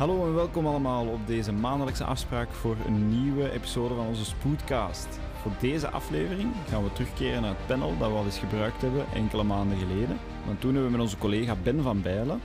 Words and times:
Hallo 0.00 0.26
en 0.26 0.34
welkom 0.34 0.66
allemaal 0.66 1.06
op 1.06 1.26
deze 1.26 1.52
maandelijkse 1.52 2.04
afspraak 2.04 2.50
voor 2.52 2.76
een 2.86 3.22
nieuwe 3.22 3.50
episode 3.50 3.94
van 3.94 4.06
onze 4.06 4.24
Spoodcast. 4.24 5.08
Voor 5.42 5.52
deze 5.60 5.90
aflevering 5.90 6.52
gaan 6.68 6.84
we 6.84 6.92
terugkeren 6.92 7.42
naar 7.42 7.56
het 7.56 7.66
panel 7.66 7.98
dat 7.98 8.10
we 8.10 8.16
al 8.16 8.24
eens 8.24 8.38
gebruikt 8.38 8.80
hebben 8.80 9.06
enkele 9.14 9.42
maanden 9.42 9.78
geleden. 9.78 10.18
Want 10.46 10.60
toen 10.60 10.72
hebben 10.72 10.90
we 10.90 10.96
met 10.96 11.06
onze 11.06 11.18
collega 11.18 11.56
Ben 11.62 11.82
van 11.82 12.02
Bijlen, 12.02 12.40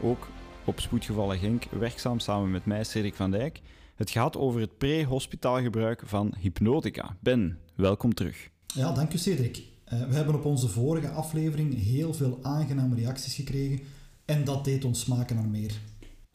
ook 0.00 0.28
op 0.64 0.80
Spoedgevallen 0.80 1.38
Genk, 1.38 1.64
werkzaam 1.64 2.18
samen 2.18 2.50
met 2.50 2.66
mij, 2.66 2.84
Cedric 2.84 3.14
van 3.14 3.30
Dijk, 3.30 3.60
het 3.94 4.10
gaat 4.10 4.36
over 4.36 4.60
het 4.60 4.78
pre-hospitaalgebruik 4.78 6.02
van 6.04 6.34
hypnotica. 6.38 7.16
Ben, 7.20 7.58
welkom 7.74 8.14
terug. 8.14 8.50
Ja, 8.66 8.92
dank 8.92 9.12
u 9.12 9.18
Cedric. 9.18 9.56
Uh, 9.56 10.08
we 10.08 10.14
hebben 10.14 10.34
op 10.34 10.44
onze 10.44 10.68
vorige 10.68 11.08
aflevering 11.08 11.84
heel 11.84 12.14
veel 12.14 12.38
aangename 12.42 12.94
reacties 12.94 13.34
gekregen 13.34 13.80
en 14.24 14.44
dat 14.44 14.64
deed 14.64 14.84
ons 14.84 15.00
smaken 15.00 15.36
naar 15.36 15.48
meer. 15.48 15.72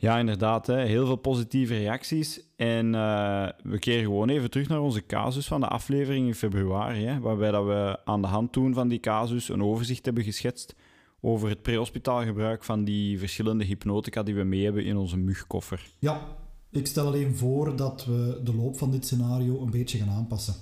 Ja, 0.02 0.18
inderdaad. 0.20 0.68
Hè. 0.68 0.86
Heel 0.86 1.06
veel 1.06 1.16
positieve 1.16 1.78
reacties. 1.78 2.42
En 2.56 2.86
uh, 2.86 3.48
we 3.64 3.80
keren 3.80 4.04
gewoon 4.04 4.30
even 4.30 4.50
terug 4.50 4.68
naar 4.68 4.82
onze 4.82 5.06
casus 5.06 5.48
van 5.48 5.60
de 5.60 5.68
aflevering 5.68 6.28
in 6.28 6.36
februari. 6.36 7.06
Hè, 7.06 7.20
waarbij 7.20 7.52
dat 7.52 7.66
we 7.66 8.00
aan 8.06 8.22
de 8.22 8.28
hand 8.28 8.52
toen 8.52 8.74
van 8.74 8.88
die 8.88 9.00
casus 9.00 9.50
een 9.50 9.64
overzicht 9.64 10.06
hebben 10.06 10.24
geschetst 10.24 10.76
over 11.20 11.50
het 11.50 11.62
prehospitaalgebruik 11.62 12.64
van 12.64 12.84
die 12.84 13.20
verschillende 13.20 13.64
hypnotica 13.64 14.24
die 14.24 14.36
we 14.36 14.44
mee 14.44 14.64
hebben 14.64 14.86
in 14.86 14.98
onze 14.98 15.18
mugkoffer. 15.18 15.90
Ja, 16.00 16.28
ik 16.72 16.88
stel 16.88 17.06
alleen 17.06 17.36
voor 17.36 17.76
dat 17.76 18.06
we 18.06 18.40
de 18.44 18.56
loop 18.56 18.78
van 18.78 18.92
dit 18.92 19.06
scenario 19.06 19.62
een 19.62 19.72
beetje 19.72 19.98
gaan 19.98 20.10
aanpassen. 20.10 20.54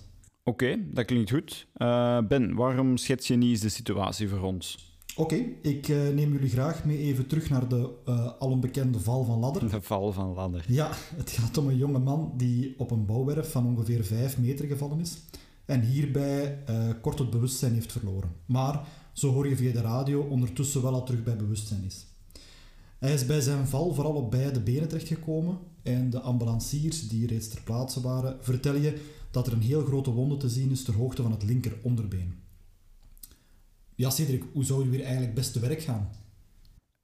Oké, 0.43 0.77
dat 0.91 1.05
klinkt 1.05 1.31
goed. 1.31 1.67
Uh, 1.77 2.17
ben, 2.27 2.55
waarom 2.55 2.97
schets 2.97 3.27
je 3.27 3.35
niet 3.35 3.49
eens 3.49 3.61
de 3.61 3.69
situatie 3.69 4.29
voor 4.29 4.41
ons? 4.41 4.88
Oké, 5.19 5.35
ik 5.61 5.87
uh, 5.87 6.09
neem 6.09 6.31
jullie 6.31 6.49
graag 6.49 6.85
mee 6.85 6.97
even 6.97 7.27
terug 7.27 7.49
naar 7.49 7.67
de 7.67 7.89
uh, 8.09 8.31
alombekende 8.39 8.99
val 8.99 9.23
van 9.23 9.39
Ladder. 9.39 9.69
De 9.69 9.81
val 9.81 10.11
van 10.11 10.33
Ladder. 10.33 10.65
Ja, 10.67 10.89
het 11.21 11.29
gaat 11.29 11.57
om 11.57 11.67
een 11.67 11.77
jonge 11.77 11.99
man 11.99 12.33
die 12.37 12.75
op 12.77 12.91
een 12.91 13.05
bouwwerf 13.05 13.51
van 13.51 13.65
ongeveer 13.65 14.03
5 14.03 14.37
meter 14.37 14.65
gevallen 14.65 14.99
is 14.99 15.17
en 15.65 15.81
hierbij 15.81 16.63
uh, 16.69 16.89
kort 17.01 17.19
het 17.19 17.29
bewustzijn 17.29 17.73
heeft 17.73 17.91
verloren. 17.91 18.31
Maar, 18.45 18.87
zo 19.13 19.31
hoor 19.31 19.47
je 19.47 19.55
via 19.55 19.71
de 19.71 19.81
radio, 19.81 20.21
ondertussen 20.21 20.81
wel 20.81 20.93
al 20.93 21.03
terug 21.03 21.23
bij 21.23 21.35
bewustzijn 21.35 21.83
is. 21.85 22.05
Hij 22.99 23.13
is 23.13 23.25
bij 23.25 23.41
zijn 23.41 23.67
val 23.67 23.93
vooral 23.93 24.13
op 24.13 24.31
beide 24.31 24.59
benen 24.59 24.87
terechtgekomen 24.87 25.57
en 25.83 26.09
de 26.09 26.19
ambulanciers 26.19 27.07
die 27.07 27.27
reeds 27.27 27.47
ter 27.47 27.61
plaatse 27.63 28.01
waren 28.01 28.37
vertellen 28.41 28.81
je 28.81 29.01
dat 29.31 29.47
er 29.47 29.53
een 29.53 29.61
heel 29.61 29.85
grote 29.85 30.11
wonde 30.11 30.37
te 30.37 30.49
zien 30.49 30.71
is 30.71 30.83
ter 30.83 30.95
hoogte 30.95 31.21
van 31.21 31.31
het 31.31 31.43
linker 31.43 31.77
onderbeen. 31.81 32.47
Ja, 33.99 34.09
Cedric, 34.09 34.43
hoe 34.53 34.63
zou 34.63 34.83
je 34.83 34.89
weer 34.89 35.03
eigenlijk 35.03 35.33
best 35.33 35.53
te 35.53 35.59
werk 35.59 35.81
gaan? 35.81 36.09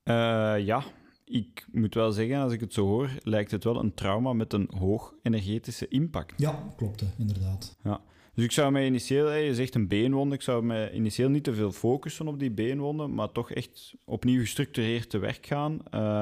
Uh, 0.03 0.65
ja, 0.65 0.83
ik 1.25 1.67
moet 1.71 1.93
wel 1.93 2.11
zeggen, 2.11 2.37
als 2.37 2.53
ik 2.53 2.59
het 2.59 2.73
zo 2.73 2.85
hoor, 2.85 3.09
lijkt 3.23 3.51
het 3.51 3.63
wel 3.63 3.79
een 3.79 3.93
trauma 3.93 4.33
met 4.33 4.53
een 4.53 4.69
hoog 4.77 5.13
energetische 5.21 5.87
impact. 5.87 6.33
Ja, 6.37 6.73
klopt, 6.77 7.03
inderdaad. 7.17 7.77
Ja. 7.83 8.01
Dus 8.33 8.43
ik 8.43 8.51
zou 8.51 8.71
mij 8.71 8.85
initieel, 8.85 9.31
je 9.31 9.55
zegt 9.55 9.75
een 9.75 9.87
beenwonde, 9.87 10.35
ik 10.35 10.41
zou 10.41 10.63
mij 10.63 10.91
initieel 10.91 11.29
niet 11.29 11.43
te 11.43 11.53
veel 11.53 11.71
focussen 11.71 12.27
op 12.27 12.39
die 12.39 12.51
beenwonden, 12.51 13.13
maar 13.13 13.31
toch 13.31 13.51
echt 13.51 13.93
opnieuw 14.05 14.39
gestructureerd 14.39 15.09
te 15.09 15.17
werk 15.17 15.45
gaan. 15.45 15.79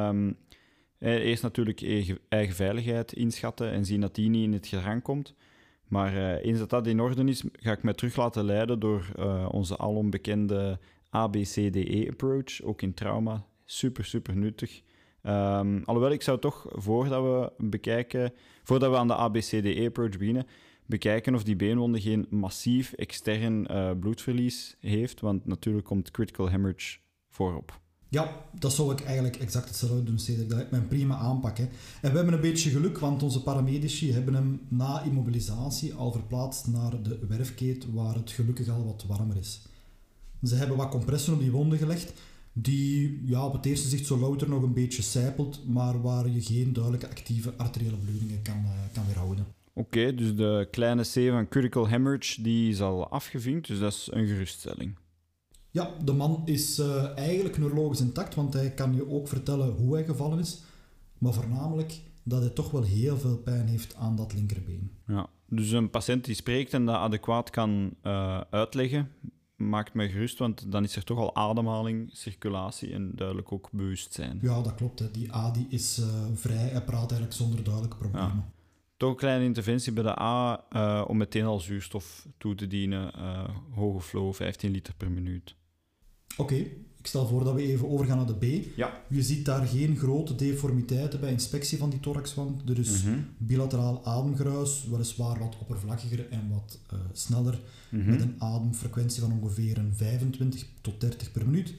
Um, 0.09 0.37
eerst 0.99 1.43
natuurlijk 1.43 1.81
eigen 2.29 2.55
veiligheid 2.55 3.13
inschatten 3.13 3.71
en 3.71 3.85
zien 3.85 4.01
dat 4.01 4.15
die 4.15 4.29
niet 4.29 4.43
in 4.43 4.53
het 4.53 4.67
gedrang 4.67 5.01
komt. 5.01 5.33
Maar 5.93 6.13
uh, 6.13 6.45
eens 6.45 6.59
dat 6.59 6.69
dat 6.69 6.87
in 6.87 6.99
orde 6.99 7.23
is, 7.23 7.43
ga 7.51 7.71
ik 7.71 7.83
me 7.83 7.95
terug 7.95 8.15
laten 8.15 8.43
leiden 8.43 8.79
door 8.79 9.11
uh, 9.19 9.47
onze 9.51 9.77
alom 9.77 10.09
bekende 10.09 10.79
ABCDE-approach, 11.09 12.61
ook 12.61 12.81
in 12.81 12.93
trauma. 12.93 13.45
Super, 13.65 14.05
super 14.05 14.35
nuttig. 14.35 14.81
Um, 15.23 15.83
alhoewel, 15.85 16.11
ik 16.11 16.21
zou 16.21 16.39
toch, 16.39 16.65
voordat 16.69 17.23
we 17.23 17.65
bekijken, 17.67 18.33
voordat 18.63 18.91
we 18.91 18.97
aan 18.97 19.07
de 19.07 19.15
ABCDE-approach 19.15 20.17
beginnen, 20.17 20.47
bekijken 20.85 21.35
of 21.35 21.43
die 21.43 21.55
beenwonde 21.55 22.01
geen 22.01 22.27
massief 22.29 22.93
extern 22.93 23.71
uh, 23.71 23.91
bloedverlies 23.99 24.77
heeft, 24.79 25.19
want 25.19 25.45
natuurlijk 25.45 25.85
komt 25.85 26.11
critical 26.11 26.47
hemorrhage 26.47 26.97
voorop. 27.29 27.81
Ja, 28.13 28.45
dat 28.59 28.73
zou 28.73 28.91
ik 28.91 29.01
eigenlijk 29.01 29.35
exact 29.35 29.67
hetzelfde 29.67 30.03
doen, 30.03 30.19
Cedric. 30.19 30.49
Dat 30.49 30.57
lijkt 30.57 30.73
een 30.73 30.87
prima 30.87 31.17
aanpak. 31.17 31.57
Hè. 31.57 31.63
En 32.01 32.11
we 32.11 32.15
hebben 32.15 32.33
een 32.33 32.41
beetje 32.41 32.69
geluk, 32.69 32.99
want 32.99 33.23
onze 33.23 33.43
paramedici 33.43 34.13
hebben 34.13 34.33
hem 34.33 34.61
na 34.67 35.01
immobilisatie 35.01 35.93
al 35.93 36.11
verplaatst 36.11 36.67
naar 36.67 37.03
de 37.03 37.19
werfkeet, 37.27 37.85
waar 37.93 38.15
het 38.15 38.31
gelukkig 38.31 38.69
al 38.69 38.85
wat 38.85 39.05
warmer 39.07 39.37
is. 39.37 39.61
Ze 40.43 40.55
hebben 40.55 40.77
wat 40.77 40.89
compressen 40.89 41.33
op 41.33 41.39
die 41.39 41.51
wonden 41.51 41.77
gelegd, 41.77 42.13
die 42.53 43.21
ja, 43.25 43.45
op 43.45 43.53
het 43.53 43.65
eerste 43.65 43.87
zicht 43.87 44.05
zo 44.05 44.17
louter 44.17 44.49
nog 44.49 44.63
een 44.63 44.73
beetje 44.73 45.01
sijpelt, 45.01 45.67
maar 45.67 46.01
waar 46.01 46.29
je 46.29 46.41
geen 46.41 46.73
duidelijke 46.73 47.09
actieve 47.09 47.53
arteriële 47.57 47.97
bloedingen 47.97 48.41
kan, 48.41 48.61
uh, 48.63 48.71
kan 48.93 49.05
weerhouden. 49.05 49.45
Oké, 49.73 50.15
dus 50.15 50.35
de 50.35 50.67
kleine 50.71 51.01
C 51.01 51.31
van 51.31 51.47
critical 51.47 51.87
hemorrhage 51.87 52.41
die 52.41 52.69
is 52.69 52.81
al 52.81 53.09
afgevinkt, 53.09 53.67
dus 53.67 53.79
dat 53.79 53.91
is 53.91 54.07
een 54.11 54.27
geruststelling. 54.27 54.95
Ja, 55.73 55.91
de 56.03 56.13
man 56.13 56.41
is 56.45 56.79
uh, 56.79 57.17
eigenlijk 57.17 57.57
neurologisch 57.57 58.01
intact, 58.01 58.35
want 58.35 58.53
hij 58.53 58.71
kan 58.71 58.95
je 58.95 59.09
ook 59.09 59.27
vertellen 59.27 59.69
hoe 59.69 59.93
hij 59.93 60.05
gevallen 60.05 60.39
is. 60.39 60.61
Maar 61.17 61.33
voornamelijk 61.33 62.01
dat 62.23 62.41
hij 62.41 62.49
toch 62.49 62.71
wel 62.71 62.83
heel 62.83 63.17
veel 63.17 63.37
pijn 63.37 63.67
heeft 63.67 63.95
aan 63.95 64.15
dat 64.15 64.33
linkerbeen. 64.33 64.91
Ja, 65.07 65.29
dus 65.47 65.71
een 65.71 65.89
patiënt 65.89 66.25
die 66.25 66.35
spreekt 66.35 66.73
en 66.73 66.85
dat 66.85 66.95
adequaat 66.95 67.49
kan 67.49 67.93
uh, 68.03 68.41
uitleggen, 68.49 69.11
maakt 69.55 69.93
mij 69.93 70.09
gerust, 70.09 70.37
want 70.37 70.71
dan 70.71 70.83
is 70.83 70.95
er 70.95 71.03
toch 71.03 71.17
al 71.17 71.35
ademhaling, 71.35 72.09
circulatie 72.11 72.93
en 72.93 73.11
duidelijk 73.15 73.51
ook 73.51 73.69
bewustzijn. 73.71 74.39
Ja, 74.41 74.61
dat 74.61 74.75
klopt. 74.75 74.99
Hè. 74.99 75.11
Die 75.11 75.35
A 75.35 75.51
die 75.51 75.65
is 75.69 75.99
uh, 75.99 76.05
vrij, 76.33 76.67
hij 76.67 76.83
praat 76.83 77.11
eigenlijk 77.11 77.33
zonder 77.33 77.63
duidelijke 77.63 77.97
problemen. 77.97 78.35
Ja. 78.35 78.51
Toch 78.97 79.09
een 79.09 79.15
kleine 79.15 79.45
interventie 79.45 79.93
bij 79.93 80.03
de 80.03 80.19
A 80.19 80.65
uh, 80.71 81.05
om 81.07 81.17
meteen 81.17 81.45
al 81.45 81.59
zuurstof 81.59 82.27
toe 82.37 82.55
te 82.55 82.67
dienen. 82.67 83.11
Hoge 83.71 84.01
flow, 84.01 84.33
15 84.33 84.71
liter 84.71 84.93
per 84.95 85.11
minuut. 85.11 85.55
Oké, 86.37 86.53
okay. 86.53 86.71
ik 86.97 87.07
stel 87.07 87.27
voor 87.27 87.43
dat 87.43 87.53
we 87.53 87.61
even 87.61 87.89
overgaan 87.89 88.17
naar 88.17 88.39
de 88.39 88.61
B. 88.61 88.75
Ja. 88.75 89.01
Je 89.09 89.23
ziet 89.23 89.45
daar 89.45 89.67
geen 89.67 89.97
grote 89.97 90.35
deformiteiten 90.35 91.19
bij 91.19 91.31
inspectie 91.31 91.77
van 91.77 91.89
die 91.89 91.99
thoraxwand. 91.99 92.69
Er 92.69 92.79
is 92.79 93.03
mm 93.03 93.13
-hmm. 93.13 93.25
bilateraal 93.37 94.05
ademgeruis, 94.05 94.87
weliswaar 94.89 95.39
wat 95.39 95.57
oppervlakkiger 95.59 96.29
en 96.29 96.49
wat 96.49 96.79
uh, 96.93 96.99
sneller, 97.13 97.59
mm 97.89 98.01
-hmm. 98.01 98.09
met 98.09 98.21
een 98.21 98.35
ademfrequentie 98.37 99.21
van 99.21 99.39
ongeveer 99.41 99.77
een 99.77 99.93
25 99.95 100.65
tot 100.81 101.01
30 101.01 101.31
per 101.31 101.45
minuut, 101.45 101.73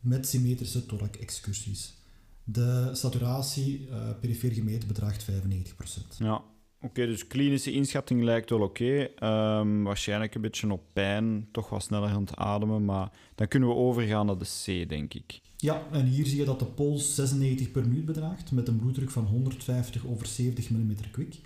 met 0.00 0.28
symmetrische 0.28 0.86
thorax-excursies. 0.86 1.96
De 2.44 2.90
saturatie, 2.92 3.88
uh, 3.90 3.96
perifeer 4.20 4.52
gemeten, 4.52 4.88
bedraagt 4.88 5.26
95%. 5.30 6.16
Ja, 6.18 6.42
Oké, 6.80 6.86
okay, 6.86 7.06
dus 7.06 7.26
klinische 7.26 7.72
inschatting 7.72 8.22
lijkt 8.22 8.50
wel 8.50 8.60
oké. 8.60 9.10
Okay. 9.14 9.60
Um, 9.60 9.84
waarschijnlijk 9.84 10.34
een 10.34 10.40
beetje 10.40 10.72
op 10.72 10.82
pijn, 10.92 11.48
toch 11.52 11.68
wat 11.68 11.82
sneller 11.82 12.08
aan 12.08 12.20
het 12.20 12.36
ademen, 12.36 12.84
maar 12.84 13.10
dan 13.34 13.48
kunnen 13.48 13.68
we 13.68 13.74
overgaan 13.74 14.26
naar 14.26 14.38
de 14.38 14.84
C, 14.84 14.88
denk 14.88 15.14
ik. 15.14 15.40
Ja, 15.56 15.82
en 15.92 16.06
hier 16.06 16.26
zie 16.26 16.38
je 16.38 16.44
dat 16.44 16.58
de 16.58 16.64
pols 16.64 17.14
96 17.14 17.70
per 17.70 17.88
minuut 17.88 18.04
bedraagt, 18.04 18.52
met 18.52 18.68
een 18.68 18.78
bloeddruk 18.78 19.10
van 19.10 19.24
150 19.24 20.06
over 20.06 20.26
70 20.26 20.70
mm 20.70 20.94
kwik. 21.10 21.40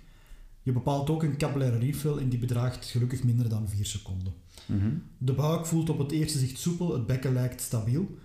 Je 0.61 0.71
bepaalt 0.71 1.09
ook 1.09 1.23
een 1.23 1.37
capillaire 1.37 1.77
refill 1.77 2.17
en 2.17 2.29
die 2.29 2.39
bedraagt 2.39 2.85
gelukkig 2.85 3.23
minder 3.23 3.49
dan 3.49 3.67
4 3.67 3.85
seconden. 3.85 4.33
Mm 4.65 4.79
-hmm. 4.79 5.03
De 5.17 5.33
buik 5.33 5.65
voelt 5.65 5.89
op 5.89 5.97
het 5.97 6.11
eerste 6.11 6.37
zicht 6.37 6.59
soepel, 6.59 6.93
het 6.93 7.05
bekken 7.05 7.33
lijkt 7.33 7.61
stabiel. 7.61 8.17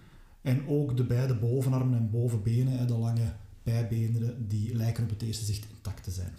En 0.43 0.67
ook 0.67 0.97
de 0.97 1.05
beide 1.05 1.35
bovenarmen 1.35 1.99
en 1.99 2.11
bovenbenen, 2.11 2.87
de 2.87 2.97
lange 2.97 3.33
bijbeenderen, 3.63 4.49
die 4.49 4.75
lijken 4.75 5.05
op 5.05 5.11
het 5.11 5.23
eerste 5.23 5.45
zicht 5.45 5.67
intact 5.71 6.05
te 6.05 6.11
zijn. 6.11 6.33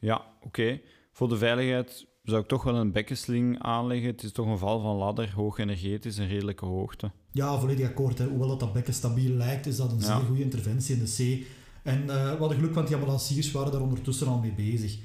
Ja, 0.00 0.16
oké. 0.36 0.46
Okay. 0.46 0.82
Voor 1.12 1.28
de 1.28 1.36
veiligheid 1.36 2.06
zou 2.22 2.42
ik 2.42 2.48
toch 2.48 2.62
wel 2.62 2.76
een 2.76 2.92
bekkensling 2.92 3.58
aanleggen. 3.58 4.10
Het 4.10 4.22
is 4.22 4.32
toch 4.32 4.46
een 4.46 4.58
val 4.58 4.80
van 4.80 4.96
ladder, 4.96 5.32
hoog 5.34 5.58
energetisch 5.58 6.18
en 6.18 6.28
redelijke 6.28 6.64
hoogte. 6.64 7.10
Ja, 7.30 7.58
volledig 7.58 7.88
akkoord. 7.88 8.18
Hè. 8.18 8.26
Hoewel 8.26 8.48
dat, 8.48 8.60
dat 8.60 8.72
bekken 8.72 8.94
stabiel 8.94 9.32
lijkt, 9.32 9.66
is 9.66 9.76
dat 9.76 9.92
een 9.92 9.98
ja. 9.98 10.04
zeer 10.04 10.26
goede 10.26 10.42
interventie 10.42 10.96
in 10.96 11.04
de 11.04 11.40
C. 11.40 11.46
En 11.82 12.00
uh, 12.02 12.06
we 12.06 12.36
hadden 12.38 12.58
geluk, 12.58 12.74
want 12.74 12.86
die 12.86 12.96
ambulanciers 12.96 13.50
waren 13.50 13.72
daar 13.72 13.80
ondertussen 13.80 14.26
al 14.26 14.38
mee 14.38 14.52
bezig. 14.52 14.98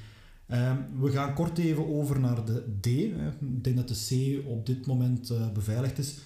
Uh, 0.47 0.73
we 0.99 1.11
gaan 1.11 1.33
kort 1.33 1.57
even 1.57 1.87
over 1.87 2.19
naar 2.19 2.45
de 2.45 2.77
D. 2.79 2.85
Hè. 2.85 3.27
Ik 3.29 3.63
denk 3.63 3.75
dat 3.75 3.87
de 3.87 4.05
C 4.07 4.41
op 4.47 4.65
dit 4.65 4.85
moment 4.85 5.31
uh, 5.31 5.51
beveiligd 5.51 5.97
is. 5.97 6.19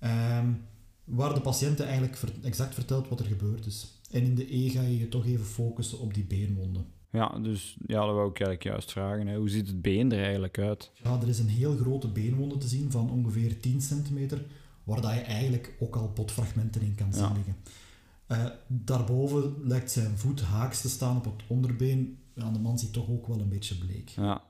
Uh, 0.00 0.38
waar 1.04 1.34
de 1.34 1.40
patiënt 1.40 1.80
eigenlijk 1.80 2.18
exact 2.42 2.74
vertelt 2.74 3.08
wat 3.08 3.20
er 3.20 3.26
gebeurd 3.26 3.66
is. 3.66 4.00
En 4.10 4.22
in 4.22 4.34
de 4.34 4.54
E 4.56 4.68
ga 4.68 4.82
je 4.82 4.98
je 4.98 5.08
toch 5.08 5.26
even 5.26 5.44
focussen 5.44 5.98
op 5.98 6.14
die 6.14 6.24
beenwonden. 6.24 6.86
Ja, 7.16 7.38
dus 7.42 7.76
ja, 7.86 8.06
dat 8.06 8.14
wou 8.14 8.30
ik 8.30 8.40
eigenlijk 8.40 8.62
juist 8.62 8.92
vragen. 8.92 9.26
Hè. 9.26 9.36
Hoe 9.36 9.48
ziet 9.48 9.66
het 9.66 9.82
been 9.82 10.12
er 10.12 10.22
eigenlijk 10.22 10.58
uit? 10.58 10.90
Ja, 11.02 11.20
er 11.20 11.28
is 11.28 11.38
een 11.38 11.48
heel 11.48 11.76
grote 11.76 12.08
beenwonde 12.08 12.58
te 12.58 12.68
zien 12.68 12.90
van 12.90 13.10
ongeveer 13.10 13.60
10 13.60 13.80
centimeter, 13.80 14.44
waar 14.84 15.00
dat 15.00 15.12
je 15.12 15.20
eigenlijk 15.20 15.76
ook 15.80 15.96
al 15.96 16.08
potfragmenten 16.08 16.82
in 16.82 16.94
kan 16.94 17.12
zien 17.12 17.22
ja. 17.22 17.32
liggen. 17.32 17.56
Uh, 18.28 18.46
daarboven 18.66 19.54
lijkt 19.62 19.90
zijn 19.90 20.18
voet 20.18 20.40
haaks 20.40 20.80
te 20.80 20.88
staan 20.88 21.16
op 21.16 21.24
het 21.24 21.42
onderbeen. 21.46 22.18
Ja, 22.34 22.50
de 22.50 22.58
man 22.58 22.78
ziet 22.78 22.92
toch 22.92 23.08
ook 23.10 23.26
wel 23.26 23.40
een 23.40 23.48
beetje 23.48 23.78
bleek. 23.78 24.08
Ja, 24.08 24.42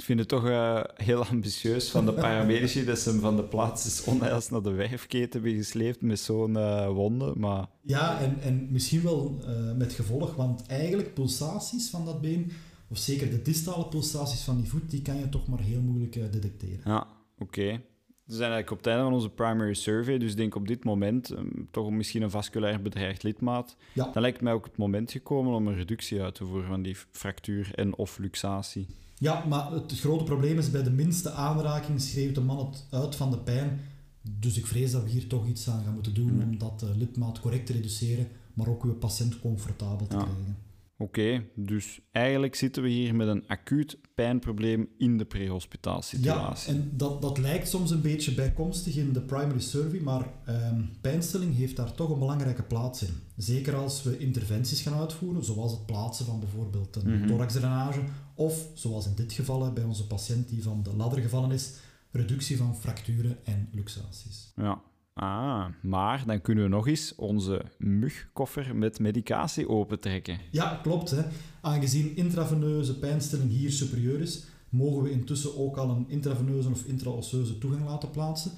Ik 0.00 0.06
vind 0.06 0.18
het 0.18 0.28
toch 0.28 0.46
uh, 0.46 0.80
heel 0.94 1.24
ambitieus 1.24 1.90
van 1.90 2.06
de 2.06 2.12
paramedici 2.12 2.84
dat 2.84 2.98
ze 2.98 3.10
hem 3.10 3.20
van 3.20 3.36
de 3.36 3.42
plaats 3.42 3.84
des 3.84 4.04
onheils 4.04 4.48
naar 4.50 4.62
de 4.62 4.70
werfketen 4.70 5.42
hebben 5.42 5.58
gesleept 5.58 6.02
met 6.02 6.20
zo'n 6.20 6.50
uh, 6.50 6.88
wonde. 6.88 7.32
Maar... 7.36 7.66
Ja, 7.80 8.20
en, 8.20 8.40
en 8.42 8.68
misschien 8.70 9.02
wel 9.02 9.40
uh, 9.40 9.76
met 9.76 9.92
gevolg, 9.92 10.34
want 10.34 10.66
eigenlijk 10.66 11.14
pulsaties 11.14 11.90
van 11.90 12.04
dat 12.04 12.20
been, 12.20 12.52
of 12.88 12.98
zeker 12.98 13.30
de 13.30 13.42
distale 13.42 13.86
pulsaties 13.86 14.42
van 14.42 14.56
die 14.56 14.68
voet, 14.68 14.90
die 14.90 15.02
kan 15.02 15.16
je 15.16 15.28
toch 15.28 15.46
maar 15.46 15.60
heel 15.60 15.80
moeilijk 15.80 16.32
detecteren. 16.32 16.80
Ja, 16.84 17.06
oké. 17.38 17.82
We 18.24 18.36
zijn 18.36 18.50
eigenlijk 18.50 18.70
op 18.70 18.76
het 18.76 18.86
einde 18.86 19.02
van 19.02 19.12
onze 19.12 19.30
primary 19.30 19.74
survey, 19.74 20.18
dus 20.18 20.30
ik 20.30 20.36
denk 20.36 20.54
op 20.54 20.68
dit 20.68 20.84
moment 20.84 21.30
um, 21.30 21.68
toch 21.70 21.90
misschien 21.90 22.22
een 22.22 22.30
vasculair 22.30 22.82
bedreigd 22.82 23.22
lidmaat. 23.22 23.76
Ja. 23.92 24.10
Dan 24.12 24.22
lijkt 24.22 24.40
mij 24.40 24.52
ook 24.52 24.64
het 24.64 24.76
moment 24.76 25.10
gekomen 25.10 25.54
om 25.54 25.66
een 25.66 25.76
reductie 25.76 26.22
uit 26.22 26.34
te 26.34 26.44
voeren 26.44 26.68
van 26.68 26.82
die 26.82 26.96
fractuur 27.10 27.70
en 27.74 27.96
of 27.96 28.18
luxatie. 28.18 28.86
Ja, 29.20 29.44
maar 29.48 29.72
het 29.72 29.98
grote 29.98 30.24
probleem 30.24 30.58
is 30.58 30.70
bij 30.70 30.82
de 30.82 30.90
minste 30.90 31.30
aanraking 31.30 32.00
schreeuwt 32.00 32.34
de 32.34 32.40
man 32.40 32.66
het 32.66 32.86
uit 32.90 33.16
van 33.16 33.30
de 33.30 33.38
pijn. 33.38 33.80
Dus 34.22 34.56
ik 34.56 34.66
vrees 34.66 34.90
dat 34.90 35.02
we 35.02 35.10
hier 35.10 35.26
toch 35.26 35.46
iets 35.46 35.68
aan 35.68 35.84
gaan 35.84 35.94
moeten 35.94 36.14
doen 36.14 36.32
mm. 36.32 36.42
om 36.42 36.58
dat 36.58 36.82
uh, 36.84 36.96
lidmaat 36.96 37.40
correct 37.40 37.66
te 37.66 37.72
reduceren, 37.72 38.28
maar 38.54 38.68
ook 38.68 38.84
uw 38.84 38.94
patiënt 38.94 39.40
comfortabel 39.40 40.06
te 40.06 40.16
krijgen. 40.16 40.56
Oké, 41.02 41.44
dus 41.54 42.00
eigenlijk 42.12 42.54
zitten 42.54 42.82
we 42.82 42.88
hier 42.88 43.14
met 43.14 43.28
een 43.28 43.44
acuut 43.46 43.98
pijnprobleem 44.14 44.88
in 44.98 45.18
de 45.18 45.24
prehospitaalsituatie. 45.24 46.72
Ja, 46.72 46.78
en 46.78 46.90
dat, 46.96 47.22
dat 47.22 47.38
lijkt 47.38 47.68
soms 47.68 47.90
een 47.90 48.00
beetje 48.00 48.34
bijkomstig 48.34 48.96
in 48.96 49.12
de 49.12 49.20
primary 49.20 49.60
survey, 49.60 50.00
maar 50.00 50.32
ehm, 50.44 50.82
pijnstilling 51.00 51.56
heeft 51.56 51.76
daar 51.76 51.94
toch 51.94 52.10
een 52.10 52.18
belangrijke 52.18 52.62
plaats 52.62 53.02
in. 53.02 53.14
Zeker 53.36 53.74
als 53.74 54.02
we 54.02 54.18
interventies 54.18 54.80
gaan 54.80 54.98
uitvoeren, 54.98 55.44
zoals 55.44 55.72
het 55.72 55.86
plaatsen 55.86 56.26
van 56.26 56.40
bijvoorbeeld 56.40 56.96
een 56.96 57.18
mm 57.18 57.26
thoraxdrainage, 57.26 58.00
of 58.34 58.66
zoals 58.74 59.06
in 59.06 59.14
dit 59.14 59.32
geval 59.32 59.72
bij 59.72 59.84
onze 59.84 60.06
patiënt 60.06 60.48
die 60.48 60.62
van 60.62 60.82
de 60.82 60.96
ladder 60.96 61.20
gevallen 61.20 61.50
is, 61.50 61.72
reductie 62.10 62.56
van 62.56 62.76
fracturen 62.76 63.38
en 63.44 63.68
luxaties. 63.72 64.52
Ja, 64.56 64.82
Ah, 65.20 65.64
maar 65.82 66.22
dan 66.26 66.40
kunnen 66.40 66.64
we 66.64 66.70
nog 66.70 66.88
eens 66.88 67.14
onze 67.14 67.62
mugkoffer 67.78 68.76
met 68.76 68.98
medicatie 68.98 69.68
opentrekken. 69.68 70.38
Ja, 70.50 70.80
klopt. 70.82 71.10
Hè. 71.10 71.22
Aangezien 71.60 72.16
intraveneuze 72.16 72.98
pijnstilling 72.98 73.50
hier 73.50 73.70
superieur 73.72 74.20
is, 74.20 74.44
mogen 74.68 75.02
we 75.02 75.10
intussen 75.10 75.58
ook 75.58 75.76
al 75.76 75.90
een 75.90 76.04
intraveneuze 76.08 76.70
of 76.70 76.84
intraosseuze 76.84 77.58
toegang 77.58 77.84
laten 77.84 78.10
plaatsen. 78.10 78.50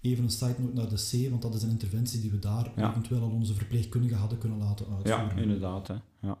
Even 0.00 0.24
een 0.24 0.30
side 0.30 0.54
note 0.58 0.74
naar 0.74 0.88
de 0.88 1.26
C, 1.26 1.30
want 1.30 1.42
dat 1.42 1.54
is 1.54 1.62
een 1.62 1.70
interventie 1.70 2.20
die 2.20 2.30
we 2.30 2.38
daar 2.38 2.72
eventueel 2.76 3.22
al 3.22 3.30
onze 3.30 3.54
verpleegkundigen 3.54 4.18
hadden 4.18 4.38
kunnen 4.38 4.58
laten 4.58 4.86
uitvoeren. 4.86 5.36
Ja, 5.36 5.42
inderdaad. 5.42 5.88
Hè. 5.88 5.94
Ja. 6.20 6.38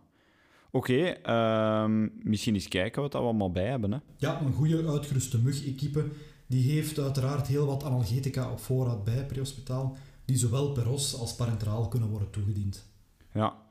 Oké, 0.70 1.02
ehm, 1.04 2.08
misschien 2.22 2.54
eens 2.54 2.68
kijken 2.68 3.02
wat 3.02 3.12
we 3.12 3.18
allemaal 3.18 3.50
bij 3.50 3.68
hebben. 3.68 3.92
Hè. 3.92 3.98
Ja, 4.16 4.40
een 4.40 4.52
goede 4.52 4.88
uitgeruste 4.88 5.38
mug-equipe 5.38 6.04
die 6.46 6.72
heeft 6.72 6.98
uiteraard 6.98 7.46
heel 7.46 7.66
wat 7.66 7.84
analgetica 7.84 8.50
op 8.50 8.60
voorraad 8.60 9.04
bij 9.04 9.26
prehospitaal, 9.26 9.96
die 10.24 10.36
zowel 10.36 10.72
per 10.72 10.90
os 10.90 11.18
als 11.18 11.34
parentraal 11.34 11.88
kunnen 11.88 12.08
worden 12.08 12.30
toegediend. 12.30 12.86
Ja, 13.32 13.64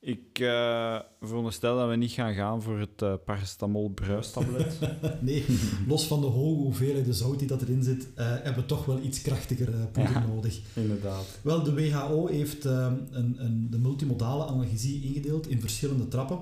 ik 0.00 0.38
uh, 0.38 0.98
veronderstel 1.20 1.76
dat 1.76 1.88
we 1.88 1.96
niet 1.96 2.10
gaan 2.10 2.34
gaan 2.34 2.62
voor 2.62 2.78
het 2.78 3.02
uh, 3.02 3.14
paracetamol 3.24 3.90
bruistablet. 3.90 4.78
nee, 5.20 5.44
los 5.86 6.06
van 6.06 6.20
de 6.20 6.26
hoge 6.26 6.62
hoeveelheid 6.62 7.16
zout 7.16 7.38
die 7.38 7.48
dat 7.48 7.62
erin 7.62 7.82
zit, 7.82 8.02
uh, 8.02 8.08
hebben 8.16 8.54
we 8.54 8.66
toch 8.66 8.84
wel 8.84 8.98
iets 9.02 9.22
krachtiger 9.22 9.70
poeder 9.92 10.24
nodig. 10.28 10.60
Inderdaad. 10.74 11.38
Wel, 11.42 11.62
de 11.62 11.74
WHO 11.74 12.26
heeft 12.26 12.64
een, 12.64 13.08
een, 13.44 13.68
de 13.70 13.78
multimodale 13.78 14.46
analgesie 14.46 15.02
ingedeeld 15.02 15.48
in 15.48 15.60
verschillende 15.60 16.08
trappen, 16.08 16.38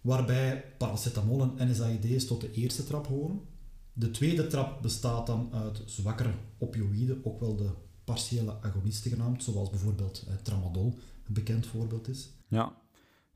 waarbij 0.00 0.64
paracetamol 0.78 1.40
en 1.56 1.70
NSAID's 1.70 2.26
tot 2.26 2.40
de 2.40 2.52
eerste 2.52 2.84
trap 2.84 3.06
horen. 3.06 3.40
De 3.98 4.10
tweede 4.10 4.46
trap 4.46 4.82
bestaat 4.82 5.26
dan 5.26 5.48
uit 5.52 5.82
zwakkere 5.86 6.32
opioïden, 6.58 7.20
ook 7.24 7.40
wel 7.40 7.56
de 7.56 7.70
partiële 8.04 8.56
agonisten 8.62 9.10
genaamd, 9.10 9.42
zoals 9.42 9.70
bijvoorbeeld 9.70 10.24
eh, 10.28 10.34
tramadol 10.42 10.98
een 11.26 11.34
bekend 11.34 11.66
voorbeeld 11.66 12.08
is. 12.08 12.30
Ja, 12.48 12.76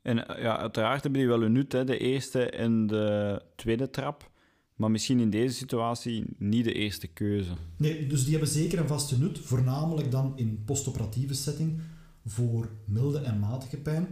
en 0.03 0.29
eh, 0.29 0.43
ja, 0.43 0.59
uiteraard 0.59 1.03
hebben 1.03 1.21
die 1.21 1.29
wel 1.29 1.43
een 1.43 1.53
nut, 1.53 1.73
hè, 1.73 1.85
de 1.85 1.99
eerste 1.99 2.51
en 2.51 2.87
de 2.87 3.43
tweede 3.57 3.91
trap. 3.91 4.31
Maar 4.75 4.91
misschien 4.91 5.21
in 5.21 5.31
deze 5.31 5.55
situatie 5.55 6.25
niet 6.39 6.65
de 6.65 6.73
eerste 6.73 7.07
keuze. 7.07 7.53
Nee, 7.77 8.07
dus 8.07 8.23
die 8.23 8.31
hebben 8.31 8.51
zeker 8.51 8.79
een 8.79 8.89
vaste 8.89 9.19
nut, 9.19 9.39
voornamelijk 9.39 10.11
dan 10.11 10.33
in 10.37 10.63
postoperatieve 10.65 11.35
setting 11.35 11.81
voor 12.25 12.69
milde 12.85 13.19
en 13.19 13.39
matige 13.39 13.77
pijn. 13.77 14.09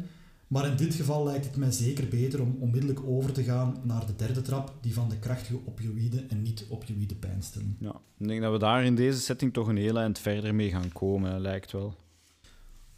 Maar 0.50 0.66
in 0.66 0.76
dit 0.76 0.94
geval 0.94 1.24
lijkt 1.24 1.44
het 1.44 1.56
mij 1.56 1.70
zeker 1.70 2.08
beter 2.08 2.42
om 2.42 2.56
onmiddellijk 2.60 3.00
over 3.06 3.32
te 3.32 3.42
gaan 3.42 3.76
naar 3.82 4.06
de 4.06 4.16
derde 4.16 4.42
trap, 4.42 4.74
die 4.80 4.94
van 4.94 5.08
de 5.08 5.18
krachtige 5.18 5.58
opioïden 5.66 6.30
en 6.30 6.42
niet-opioïde 6.42 7.14
pijnstilling. 7.14 7.74
Ja, 7.78 8.00
ik 8.18 8.28
denk 8.28 8.42
dat 8.42 8.52
we 8.52 8.58
daar 8.58 8.84
in 8.84 8.94
deze 8.94 9.20
setting 9.20 9.52
toch 9.52 9.68
een 9.68 9.76
heel 9.76 9.98
eind 9.98 10.18
verder 10.18 10.54
mee 10.54 10.70
gaan 10.70 10.92
komen, 10.92 11.40
lijkt 11.40 11.72
wel. 11.72 11.94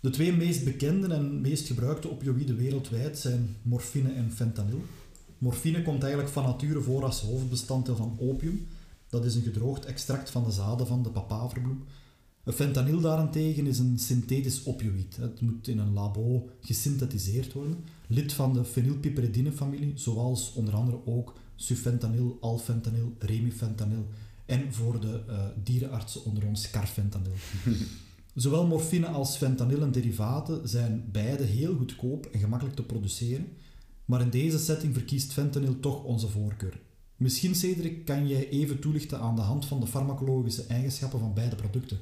De 0.01 0.11
twee 0.11 0.33
meest 0.33 0.65
bekende 0.65 1.15
en 1.15 1.41
meest 1.41 1.67
gebruikte 1.67 2.11
opioïden 2.11 2.57
wereldwijd 2.57 3.19
zijn 3.19 3.57
morfine 3.63 4.13
en 4.13 4.31
fentanyl. 4.31 4.83
Morfine 5.39 5.83
komt 5.83 6.03
eigenlijk 6.03 6.33
van 6.33 6.45
nature 6.45 6.81
voor 6.81 7.05
als 7.05 7.21
hoofdbestanddeel 7.21 7.97
van 7.97 8.17
opium. 8.21 8.67
Dat 9.09 9.25
is 9.25 9.35
een 9.35 9.43
gedroogd 9.43 9.85
extract 9.85 10.31
van 10.31 10.45
de 10.45 10.51
zaden 10.51 10.87
van 10.87 11.03
de 11.03 11.11
papaverbloem. 11.11 11.85
Fentanyl 12.47 13.01
daarentegen 13.01 13.67
is 13.67 13.79
een 13.79 13.99
synthetisch 13.99 14.67
opioïd. 14.67 15.17
Het 15.17 15.41
moet 15.41 15.69
in 15.69 15.79
een 15.79 15.93
labo 15.93 16.49
gesynthetiseerd 16.61 17.53
worden. 17.53 17.85
Lid 18.07 18.33
van 18.33 18.53
de 18.53 18.65
fenylpiperidine-familie, 18.65 19.93
zoals 19.95 20.53
onder 20.53 20.75
andere 20.75 21.07
ook 21.07 21.35
sufentanyl, 21.57 22.39
alfentanyl, 22.41 23.15
remifentanyl 23.19 24.07
en 24.47 24.73
voor 24.73 25.01
de 25.01 25.23
uh, 25.29 25.45
dierenartsen 25.65 26.25
onder 26.25 26.47
ons 26.47 26.71
carfentanyl. 26.71 27.33
Zowel 28.35 28.67
morfine 28.67 29.07
als 29.07 29.37
fentanyl 29.37 29.83
en 29.83 29.93
derivaten 29.93 30.69
zijn 30.69 31.05
beide 31.13 31.45
heel 31.45 31.77
goedkoop 31.77 32.27
en 32.27 32.41
gemakkelijk 32.41 32.77
te 32.77 32.83
produceren, 32.83 33.47
maar 34.05 34.21
in 34.21 34.31
deze 34.31 34.59
setting 34.59 34.95
verkiest 34.95 35.33
fentanyl 35.33 35.81
toch 35.81 36.05
onze 36.05 36.29
voorkeur. 36.29 36.81
Misschien, 37.17 37.55
Cedric, 37.55 38.05
kan 38.05 38.29
jij 38.29 38.49
even 38.49 38.79
toelichten 38.79 39.21
aan 39.21 39.37
de 39.37 39.43
hand 39.43 39.67
van 39.67 39.81
de 39.81 39.87
farmacologische 39.87 40.65
eigenschappen 40.67 41.19
van 41.19 41.35
beide 41.35 41.57
producten. 41.57 41.99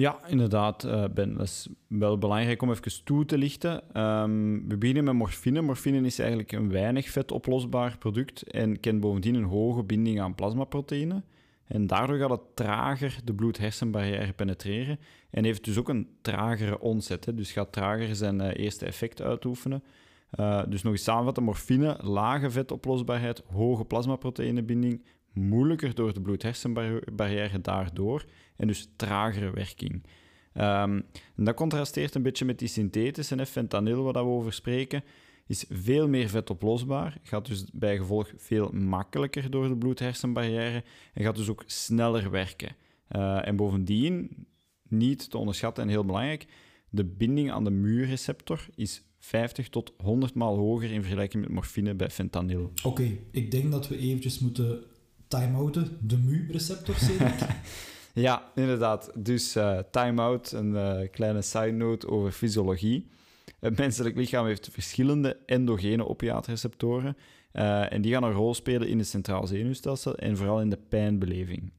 Ja, 0.00 0.18
inderdaad, 0.26 0.84
uh, 0.84 1.04
Ben. 1.14 1.34
Dat 1.34 1.46
is 1.46 1.68
wel 1.86 2.18
belangrijk 2.18 2.62
om 2.62 2.70
even 2.70 3.04
toe 3.04 3.24
te 3.24 3.38
lichten. 3.38 3.82
Ehm, 3.92 4.68
we 4.68 4.76
beginnen 4.76 5.04
met 5.04 5.14
morfine. 5.14 5.60
Morfine 5.60 6.06
is 6.06 6.18
eigenlijk 6.18 6.52
een 6.52 6.70
weinig 6.70 7.08
vetoplosbaar 7.08 7.98
product 7.98 8.42
en 8.42 8.80
kent 8.80 9.00
bovendien 9.00 9.34
een 9.34 9.44
hoge 9.44 9.84
binding 9.84 10.20
aan 10.20 10.34
plasmaproteïnen. 10.34 11.24
En 11.64 11.86
daardoor 11.86 12.18
gaat 12.18 12.30
het 12.30 12.40
trager 12.54 13.18
de 13.24 13.34
bloed-hersenbarrière 13.34 14.32
penetreren 14.32 14.98
en 15.30 15.44
heeft 15.44 15.64
dus 15.64 15.78
ook 15.78 15.88
een 15.88 16.08
tragere 16.22 16.80
onset. 16.80 17.24
Hè. 17.24 17.34
Dus 17.34 17.52
gaat 17.52 17.72
trager 17.72 18.16
zijn 18.16 18.40
uh, 18.40 18.48
eerste 18.54 18.86
effect 18.86 19.22
uitoefenen. 19.22 19.82
Uh, 20.40 20.62
dus 20.68 20.82
nog 20.82 20.92
eens 20.92 21.02
samenvatten, 21.02 21.42
morfine, 21.42 21.96
lage 22.02 22.50
vetoplosbaarheid, 22.50 23.42
hoge 23.52 23.84
plasmaproteïnebinding, 23.84 25.02
moeilijker 25.32 25.94
door 25.94 26.14
de 26.14 26.20
bloed-hersenbarrière 26.20 27.60
daardoor 27.60 28.24
en 28.56 28.66
dus 28.66 28.88
tragere 28.96 29.50
werking. 29.50 30.02
Um, 30.54 31.04
en 31.36 31.44
dat 31.44 31.54
contrasteert 31.54 32.14
een 32.14 32.22
beetje 32.22 32.44
met 32.44 32.58
die 32.58 32.68
synthetische 32.68 33.46
fentanyl 33.46 34.02
waar 34.02 34.12
we 34.12 34.18
over 34.18 34.52
spreken, 34.52 35.04
is 35.46 35.64
veel 35.68 36.08
meer 36.08 36.28
vetoplosbaar, 36.28 37.18
gaat 37.22 37.46
dus 37.46 37.64
bij 37.72 37.96
gevolg 37.96 38.32
veel 38.36 38.70
makkelijker 38.72 39.50
door 39.50 39.68
de 39.68 39.76
bloed-hersenbarrière 39.76 40.84
en 41.14 41.22
gaat 41.24 41.36
dus 41.36 41.48
ook 41.48 41.64
sneller 41.66 42.30
werken. 42.30 42.76
Uh, 43.10 43.46
en 43.46 43.56
bovendien, 43.56 44.46
niet 44.88 45.30
te 45.30 45.38
onderschatten 45.38 45.82
en 45.82 45.88
heel 45.88 46.04
belangrijk, 46.04 46.46
de 46.90 47.04
binding 47.04 47.50
aan 47.50 47.64
de 47.64 47.70
muurreceptor 47.70 48.66
is 48.74 49.02
50 49.18 49.68
tot 49.68 49.92
100 49.96 50.34
maal 50.34 50.56
hoger 50.56 50.90
in 50.90 51.02
vergelijking 51.02 51.42
met 51.42 51.52
morfine 51.52 51.94
bij 51.94 52.10
fentanyl. 52.10 52.72
Oké, 52.82 53.18
ik 53.30 53.50
denk 53.50 53.70
dat 53.70 53.88
we 53.88 53.98
eventjes 53.98 54.38
moeten 54.38 54.82
time-outen, 55.30 55.98
de 56.00 56.16
mu-receptor, 56.16 56.96
ja, 58.26 58.50
inderdaad. 58.54 59.10
Dus 59.14 59.56
uh, 59.56 59.78
time-out, 59.90 60.52
een 60.52 60.70
uh, 60.70 61.08
kleine 61.10 61.42
side 61.42 61.70
note 61.70 62.08
over 62.08 62.32
fysiologie. 62.32 63.08
Het 63.60 63.78
menselijk 63.78 64.16
lichaam 64.16 64.46
heeft 64.46 64.68
verschillende 64.72 65.36
endogene 65.46 66.06
opiaatreceptoren 66.06 67.16
uh, 67.52 67.92
en 67.92 68.02
die 68.02 68.12
gaan 68.12 68.22
een 68.22 68.32
rol 68.32 68.54
spelen 68.54 68.88
in 68.88 68.98
het 68.98 69.06
centraal 69.06 69.46
zenuwstelsel 69.46 70.16
en 70.16 70.36
vooral 70.36 70.60
in 70.60 70.70
de 70.70 70.78
pijnbeleving. 70.88 71.72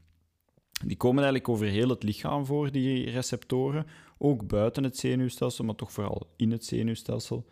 Die 0.86 0.98
komen 0.98 1.24
eigenlijk 1.24 1.50
over 1.50 1.66
heel 1.66 1.90
het 1.90 2.04
lichaam 2.04 2.46
voor, 2.46 2.72
die 2.72 3.10
receptoren, 3.10 3.86
ook 4.18 4.48
buiten 4.48 4.84
het 4.84 4.98
zenuwstelsel, 4.98 5.66
maar 5.66 5.76
toch 5.76 5.92
vooral 5.92 6.34
in 6.36 6.52
het 6.52 6.66
zenuwstelsel. 6.66 7.46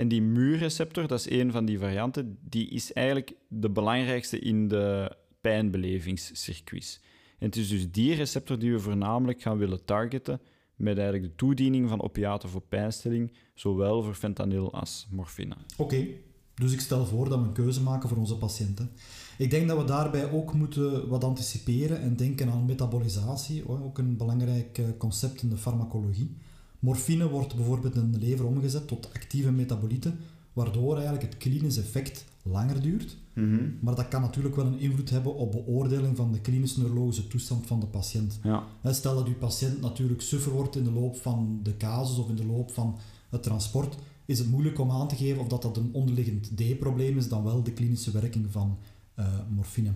En 0.00 0.08
die 0.08 0.22
muurreceptor, 0.22 1.06
dat 1.06 1.18
is 1.18 1.30
een 1.30 1.52
van 1.52 1.64
die 1.64 1.78
varianten, 1.78 2.38
die 2.40 2.68
is 2.68 2.92
eigenlijk 2.92 3.32
de 3.48 3.70
belangrijkste 3.70 4.38
in 4.38 4.68
de 4.68 5.16
pijnbelevingscircuits. 5.40 7.00
En 7.38 7.46
het 7.46 7.56
is 7.56 7.68
dus 7.68 7.90
die 7.90 8.14
receptor 8.14 8.58
die 8.58 8.72
we 8.72 8.80
voornamelijk 8.80 9.42
gaan 9.42 9.58
willen 9.58 9.84
targeten 9.84 10.40
met 10.76 10.98
eigenlijk 10.98 11.26
de 11.28 11.34
toediening 11.34 11.88
van 11.88 12.02
opiaten 12.02 12.48
voor 12.48 12.60
pijnstilling, 12.60 13.32
zowel 13.54 14.02
voor 14.02 14.14
fentanyl 14.14 14.72
als 14.72 15.06
morfine. 15.10 15.56
Oké, 15.76 16.06
Dus 16.54 16.72
ik 16.72 16.80
stel 16.80 17.06
voor 17.06 17.28
dat 17.28 17.38
we 17.38 17.46
een 17.46 17.52
keuze 17.52 17.82
maken 17.82 18.08
voor 18.08 18.18
onze 18.18 18.36
patiënten. 18.36 18.90
Ik 19.38 19.50
denk 19.50 19.68
dat 19.68 19.78
we 19.78 19.84
daarbij 19.84 20.30
ook 20.30 20.54
moeten 20.54 21.08
wat 21.08 21.24
anticiperen 21.24 22.00
en 22.00 22.16
denken 22.16 22.50
aan 22.50 22.64
metabolisatie, 22.64 23.68
ook 23.68 23.98
een 23.98 24.16
belangrijk 24.16 24.78
eh, 24.78 24.84
concept 24.98 25.42
in 25.42 25.48
de 25.48 25.56
farmacologie. 25.56 26.36
Morfine 26.80 27.28
wordt 27.28 27.54
bijvoorbeeld 27.54 27.94
in 27.94 28.12
de 28.12 28.18
lever 28.18 28.46
omgezet 28.46 28.86
tot 28.86 29.10
actieve 29.14 29.50
metabolieten, 29.50 30.18
waardoor 30.52 30.94
eigenlijk 30.94 31.24
het 31.24 31.36
klinisch 31.36 31.78
effect 31.78 32.24
langer 32.42 32.82
duurt. 32.82 33.16
Mhm. 33.32 33.70
Maar 33.80 33.94
dat 33.94 34.08
kan 34.08 34.20
natuurlijk 34.20 34.56
wel 34.56 34.66
een 34.66 34.78
invloed 34.78 35.10
hebben 35.10 35.34
op 35.34 35.52
beoordeling 35.52 36.16
van 36.16 36.32
de 36.32 36.40
klinische 36.40 36.80
neurologische 36.80 37.26
toestand 37.26 37.66
van 37.66 37.80
de 37.80 37.86
patiënt. 37.86 38.38
Ja. 38.42 38.64
Stel 38.84 39.14
dat 39.14 39.26
uw 39.26 39.38
patiënt 39.38 39.80
natuurlijk 39.80 40.20
suffer 40.20 40.52
wordt 40.52 40.76
in 40.76 40.84
de 40.84 40.92
loop 40.92 41.16
van 41.16 41.60
de 41.62 41.76
casus 41.76 42.18
of 42.18 42.28
in 42.28 42.36
de 42.36 42.46
loop 42.46 42.70
van 42.70 42.98
het 43.28 43.42
transport, 43.42 43.96
is 44.24 44.38
het 44.38 44.50
moeilijk 44.50 44.78
om 44.78 44.90
aan 44.90 45.08
te 45.08 45.16
geven 45.16 45.40
of 45.40 45.48
dat, 45.48 45.62
dat 45.62 45.76
een 45.76 45.90
onderliggend 45.92 46.50
D-probleem 46.56 47.18
is 47.18 47.28
dan 47.28 47.44
wel 47.44 47.62
de 47.62 47.72
klinische 47.72 48.10
werking 48.10 48.46
van 48.50 48.78
eh, 49.14 49.26
morfine. 49.48 49.92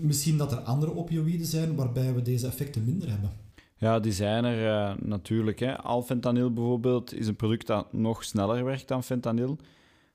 Misschien 0.00 0.36
dat 0.36 0.52
er 0.52 0.58
andere 0.58 0.96
opioïden 0.96 1.46
zijn 1.46 1.74
waarbij 1.74 2.14
we 2.14 2.22
deze 2.22 2.46
effecten 2.46 2.84
minder 2.84 3.10
hebben. 3.10 3.30
Ja, 3.78 4.00
die 4.00 4.12
zijn 4.12 4.44
er 4.44 4.66
eh, 4.66 4.96
natuurlijk. 5.00 5.58
Hè. 5.58 5.76
Alfentanyl 5.76 6.52
bijvoorbeeld 6.52 7.14
is 7.14 7.26
een 7.26 7.36
product 7.36 7.66
dat 7.66 7.92
nog 7.92 8.24
sneller 8.24 8.64
werkt 8.64 8.88
dan 8.88 9.04
fentanyl. 9.04 9.58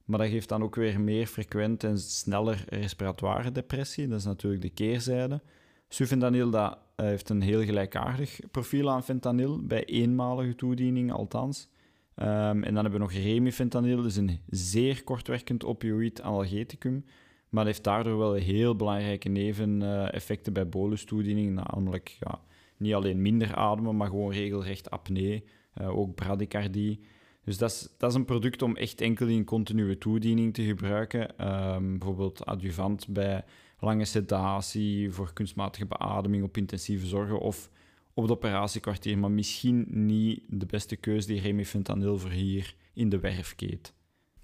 Maar 0.05 0.19
dat 0.19 0.27
geeft 0.27 0.49
dan 0.49 0.63
ook 0.63 0.75
weer 0.75 1.01
meer 1.01 1.27
frequent 1.27 1.83
en 1.83 1.97
sneller 1.97 2.65
respiratoire 2.69 3.51
depressie. 3.51 4.07
Dat 4.07 4.19
is 4.19 4.25
natuurlijk 4.25 4.61
de 4.61 4.69
keerzijde. 4.69 5.41
Sufentanil 5.87 6.49
dat, 6.49 6.77
eh, 6.95 7.05
heeft 7.05 7.29
een 7.29 7.41
heel 7.41 7.63
gelijkaardig 7.63 8.39
profiel 8.51 8.89
aan 8.89 9.03
fentanyl, 9.03 9.65
bij 9.65 9.85
eenmalige 9.85 10.55
toediening 10.55 11.11
althans. 11.11 11.69
Ehm, 12.15 12.63
en 12.63 12.73
dan 12.73 12.83
hebben 12.83 12.91
we 12.91 12.97
nog 12.97 13.11
remifentanil, 13.11 14.01
dus 14.01 14.15
een 14.15 14.39
zeer 14.49 15.03
kortwerkend 15.03 15.65
opioïd 15.65 16.21
analgeticum. 16.21 17.05
Maar 17.49 17.63
dat 17.63 17.73
heeft 17.73 17.83
daardoor 17.83 18.17
wel 18.17 18.33
heel 18.33 18.75
belangrijke 18.75 19.29
neveneffecten 19.29 20.53
bij 20.53 20.69
bolustoediening, 20.69 21.53
namelijk 21.53 22.17
ja, 22.19 22.39
niet 22.83 22.93
alleen 22.93 23.21
minder 23.21 23.55
ademen, 23.55 23.97
maar 23.97 24.07
gewoon 24.09 24.31
regelrecht 24.31 24.89
apnee, 24.89 25.43
eh, 25.73 25.97
ook 25.97 26.15
bradykardie. 26.15 26.99
Dus 27.43 27.57
dat 27.57 27.71
is, 27.71 27.89
dat 27.97 28.09
is 28.09 28.15
een 28.15 28.25
product 28.25 28.61
om 28.61 28.75
echt 28.75 29.01
enkel 29.01 29.27
in 29.27 29.43
continue 29.45 29.97
toediening 29.97 30.53
te 30.53 30.63
gebruiken. 30.63 31.37
Ehm, 31.37 31.91
bijvoorbeeld 31.97 32.45
adjuvant 32.45 33.07
bij 33.07 33.43
lange 33.79 34.05
sedatie, 34.05 35.11
voor 35.11 35.33
kunstmatige 35.33 35.85
beademing 35.85 36.43
op 36.43 36.57
intensieve 36.57 37.05
zorgen 37.05 37.39
of 37.39 37.69
op 38.13 38.23
het 38.23 38.31
operatiekwartier. 38.31 39.17
Maar 39.17 39.31
misschien 39.31 39.85
niet 39.89 40.41
de 40.47 40.65
beste 40.65 40.95
keuze 40.95 41.27
die 41.27 41.41
remifentanil 41.41 42.17
voor 42.17 42.29
hier 42.31 42.75
in 42.93 43.09
de 43.09 43.19
werf 43.19 43.55
keet. 43.55 43.93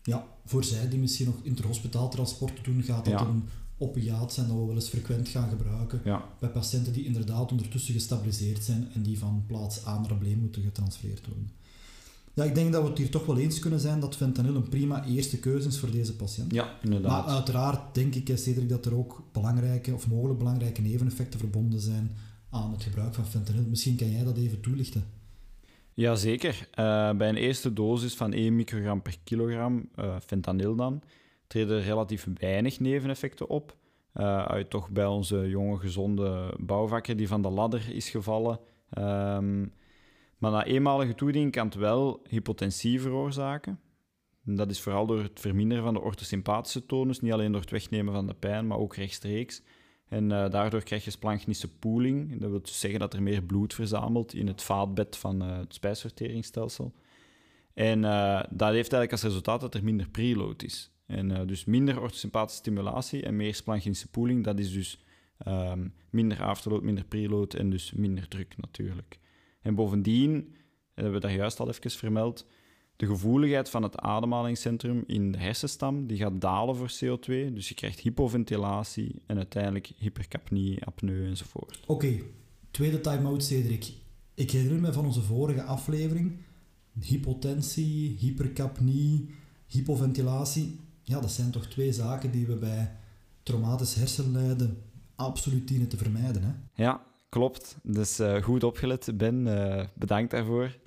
Ja, 0.03 0.27
voor 0.46 0.63
zij 0.63 0.89
die 0.89 1.00
misschien 1.00 1.25
nog 1.25 1.39
interhospitaal 1.43 2.10
transport 2.10 2.63
doen, 2.65 2.84
gaat 2.84 3.05
dat 3.05 3.19
Ja. 3.19 3.25
een 3.27 3.43
opiaat 3.79 4.33
zijn 4.33 4.48
dat 4.48 4.55
we 4.57 4.65
wel 4.65 4.75
eens 4.75 4.89
frequent 4.89 5.27
gaan 5.29 5.50
gebruiken. 5.50 6.01
Ja, 6.03 6.24
Bij 6.39 6.50
patiënten 6.50 6.93
die 6.93 7.05
inderdaad 7.05 7.51
ondertussen 7.51 7.93
gestabiliseerd 7.93 8.63
zijn 8.63 8.88
en 8.93 9.01
die 9.01 9.19
van 9.19 9.43
plaats 9.48 9.88
A 9.88 10.00
naar 10.00 10.17
B 10.17 10.36
moeten 10.36 10.62
getransfereerd 10.63 11.25
worden. 11.27 11.50
Ja, 12.33 12.43
ik 12.43 12.55
denk 12.55 12.71
dat 12.74 12.83
we 12.83 12.89
het 12.89 12.98
hier 12.98 13.09
toch 13.09 13.25
wel 13.25 13.38
eens 13.38 13.59
kunnen 13.59 13.79
zijn 13.79 14.00
dat 14.00 14.15
fentanyl 14.15 14.55
een 14.55 14.69
prima 14.69 15.05
eerste 15.05 15.39
keuze 15.39 15.67
is 15.67 15.79
voor 15.79 15.91
deze 15.91 16.15
patiënt. 16.15 16.53
ja 16.53 16.63
Maar 16.63 16.77
inderdaad. 16.83 17.27
uiteraard 17.27 17.95
denk 17.95 18.15
ik, 18.15 18.38
Cedric, 18.38 18.69
dat 18.69 18.86
er 18.86 18.95
ook 18.95 19.24
belangrijke 19.31 19.93
of 19.93 20.07
mogelijk 20.07 20.39
belangrijke 20.39 20.81
neveneffecten 20.81 21.39
verbonden 21.39 21.79
zijn 21.79 22.12
aan 22.50 22.71
het 22.71 22.83
gebruik 22.83 23.13
van 23.13 23.25
fentanyl. 23.25 23.63
Misschien 23.69 23.95
kan 23.95 24.12
jij 24.12 24.24
dat 24.24 24.38
even 24.38 24.62
toelichten. 24.62 25.03
Jazeker. 25.93 26.67
Eh 26.71 27.12
bij 27.13 27.29
een 27.29 27.36
eerste 27.36 27.74
dosis 27.74 28.13
van 28.13 28.33
1 28.33 28.55
microgram 28.55 29.01
per 29.01 29.17
kilogram 29.24 29.89
eh 29.95 30.15
fentanyl 30.25 30.75
dan, 30.75 31.01
treden 31.49 31.81
relatief 31.81 32.27
weinig 32.39 32.79
neveneffecten 32.79 33.49
op. 33.49 33.75
Eh, 34.13 34.45
uit 34.45 34.69
toch 34.69 34.89
bij 34.89 35.05
onze 35.05 35.49
jonge, 35.49 35.77
gezonde 35.77 36.53
bouwvakker 36.59 37.15
die 37.17 37.27
van 37.27 37.41
de 37.41 37.49
ladder 37.49 37.89
is 37.93 38.09
gevallen. 38.09 38.59
Ehm, 38.89 39.59
maar 40.37 40.51
na 40.51 40.65
eenmalige 40.65 41.15
toediening 41.15 41.51
kan 41.51 41.65
het 41.65 41.75
wel 41.75 42.21
hypotensie 42.27 43.01
veroorzaken. 43.01 43.79
En 44.45 44.55
Dat 44.55 44.69
is 44.69 44.81
vooral 44.81 45.05
door 45.05 45.21
het 45.21 45.39
verminderen 45.39 45.83
van 45.83 45.93
de 45.93 46.01
orthosympathische 46.01 46.85
tonus, 46.85 47.19
niet 47.19 47.31
alleen 47.31 47.51
door 47.51 47.61
het 47.61 47.71
wegnemen 47.71 48.13
van 48.13 48.27
de 48.27 48.33
pijn, 48.33 48.67
maar 48.67 48.77
ook 48.77 48.95
rechtstreeks. 48.95 49.61
En 50.07 50.31
eh, 50.31 50.49
daardoor 50.49 50.83
krijg 50.83 51.03
je 51.03 51.11
splanchnische 51.11 51.77
pooling. 51.77 52.39
Dat 52.39 52.49
wil 52.49 52.61
dus 52.61 52.79
zeggen 52.79 52.99
dat 52.99 53.13
er 53.13 53.23
meer 53.23 53.43
bloed 53.43 53.73
verzamelt 53.73 54.33
in 54.33 54.47
het 54.47 54.61
vaatbed 54.61 55.17
van 55.17 55.41
eh, 55.41 55.57
het 55.57 55.73
spijsverteringsstelsel. 55.73 56.93
En 57.73 58.01
dat 58.49 58.71
heeft 58.71 58.93
eigenlijk 58.93 59.11
als 59.11 59.23
resultaat 59.23 59.61
dat 59.61 59.73
er 59.73 59.83
minder 59.83 60.09
preload 60.09 60.63
is. 60.63 60.91
En 61.09 61.31
eh, 61.31 61.47
dus 61.47 61.65
minder 61.65 62.01
orthosympathische 62.01 62.59
stimulatie 62.59 63.23
en 63.23 63.35
meer 63.35 63.55
splanchnische 63.55 64.07
pooling. 64.07 64.43
Dat 64.43 64.59
is 64.59 64.73
dus 64.73 65.03
ehm, 65.37 65.87
minder 66.09 66.43
afterload, 66.43 66.83
minder 66.83 67.03
preload 67.03 67.53
en 67.53 67.69
dus 67.69 67.91
minder 67.91 68.27
druk 68.27 68.57
natuurlijk. 68.57 69.19
En 69.61 69.75
bovendien, 69.75 70.55
hebben 70.93 71.13
we 71.13 71.19
dat 71.19 71.31
juist 71.31 71.59
al 71.59 71.69
even 71.69 71.91
vermeld, 71.91 72.45
de 72.95 73.05
gevoeligheid 73.05 73.69
van 73.69 73.83
het 73.83 73.97
ademhalingscentrum 73.97 75.03
in 75.07 75.31
de 75.31 75.37
hersenstam 75.37 76.07
die 76.07 76.17
gaat 76.17 76.41
dalen 76.41 76.75
voor 76.75 76.91
CO2. 76.91 77.53
Dus 77.53 77.69
je 77.69 77.75
krijgt 77.75 77.99
hypoventilatie 77.99 79.21
en 79.25 79.37
uiteindelijk 79.37 79.91
hypercapnie, 79.97 80.85
apneu 80.85 81.27
enzovoort. 81.27 81.79
Oké, 81.87 82.19
tweede 82.71 83.01
time-out, 83.01 83.43
Cedric. 83.43 83.93
Ik 84.33 84.51
herinner 84.51 84.81
me 84.81 84.93
van 84.93 85.05
onze 85.05 85.21
vorige 85.21 85.63
aflevering, 85.63 86.37
hypotensie, 86.99 88.17
hypercapnie, 88.19 89.29
hypoventilatie. 89.65 90.79
Ja, 91.09 91.19
dat 91.19 91.31
zijn 91.31 91.51
toch 91.51 91.65
twee 91.65 91.91
zaken 91.91 92.31
die 92.31 92.45
we 92.45 92.55
bij 92.55 92.91
traumatisch 93.43 93.95
hersenlijden 93.95 94.77
absoluut 95.15 95.67
dienen 95.67 95.87
te 95.87 95.97
vermijden. 95.97 96.43
Hè? 96.43 96.83
Ja, 96.83 97.01
klopt. 97.29 97.77
Dus 97.83 98.19
eh, 98.19 98.41
goed 98.41 98.63
opgelet, 98.63 99.11
Ben. 99.17 99.47
eh, 99.47 99.85
bedankt 99.93 100.31
daarvoor. 100.31 100.77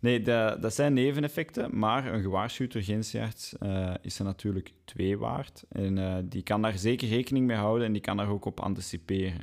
Nee, 0.00 0.22
dat, 0.22 0.62
dat 0.62 0.74
zijn 0.74 0.92
neveneffecten, 0.92 1.78
maar 1.78 2.14
een 2.14 2.22
gewaarschuwd 2.22 2.74
urgentiearts 2.74 3.58
eh, 3.58 3.94
is 4.02 4.18
er 4.18 4.24
natuurlijk 4.24 4.72
twee 4.84 5.18
waard. 5.18 5.64
En 5.68 6.26
die 6.28 6.42
kan 6.42 6.62
daar 6.62 6.78
zeker 6.78 7.08
rekening 7.08 7.46
mee 7.46 7.56
houden 7.56 7.86
en 7.86 7.92
die 7.92 8.02
kan 8.02 8.16
daar 8.16 8.28
ook 8.28 8.44
op 8.44 8.60
anticiperen. 8.60 9.40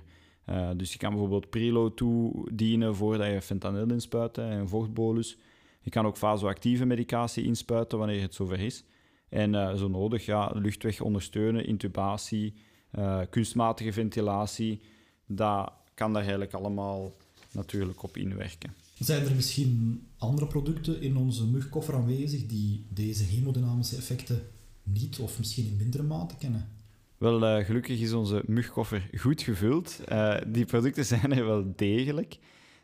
Dus 0.76 0.92
je 0.92 0.98
kan 0.98 1.10
bijvoorbeeld 1.10 1.50
preload 1.50 1.98
toedienen 1.98 2.96
voordat 2.96 3.28
je 3.28 3.42
fentanyl 3.42 3.92
inspuit, 3.92 4.38
een 4.38 4.70
vochtbolus. 4.70 5.38
Je 5.82 5.90
kan 5.90 6.06
ook 6.06 6.18
vasoactieve 6.18 6.86
medicatie 6.86 7.44
inspuiten 7.44 7.98
wanneer 7.98 8.22
het 8.22 8.34
zover 8.34 8.60
is. 8.60 8.84
En 9.30 9.56
eh, 9.56 9.76
zo 9.76 9.88
nodig, 9.88 10.26
ja, 10.26 10.52
luchtweg 10.54 11.02
ondersteunen, 11.02 11.66
intubatie, 11.66 12.54
eh, 12.92 13.22
kunstmatige 13.30 13.94
ventilatie. 13.94 14.82
Dat 15.26 15.72
kan 15.94 16.14
daar 16.14 16.22
eigenlijk 16.22 16.54
allemaal 16.54 17.14
natuurlijk 17.52 18.04
op 18.04 18.18
inwerken. 18.18 18.74
Zijn 19.00 19.26
er 19.26 19.36
misschien 19.36 20.04
andere 20.18 20.48
producten 20.48 21.02
in 21.02 21.18
onze 21.18 21.48
mugkoffer 21.48 21.94
aanwezig 21.94 22.46
die 22.46 22.86
deze 22.90 23.24
hemodynamische 23.24 23.96
effecten 23.96 24.42
niet 24.84 25.20
of 25.20 25.38
misschien 25.38 25.66
in 25.66 25.78
mindere 25.78 26.04
mate 26.04 26.36
kennen? 26.36 26.70
Wel, 27.18 27.46
eh, 27.46 27.66
gelukkig 27.66 28.00
is 28.00 28.14
onze 28.14 28.44
mugkoffer 28.46 29.10
goed 29.18 29.42
gevuld. 29.42 30.02
Die 30.48 30.66
producten 30.66 31.06
zijn 31.16 31.34
er 31.34 31.46
wel 31.46 31.74
degelijk. 31.76 32.38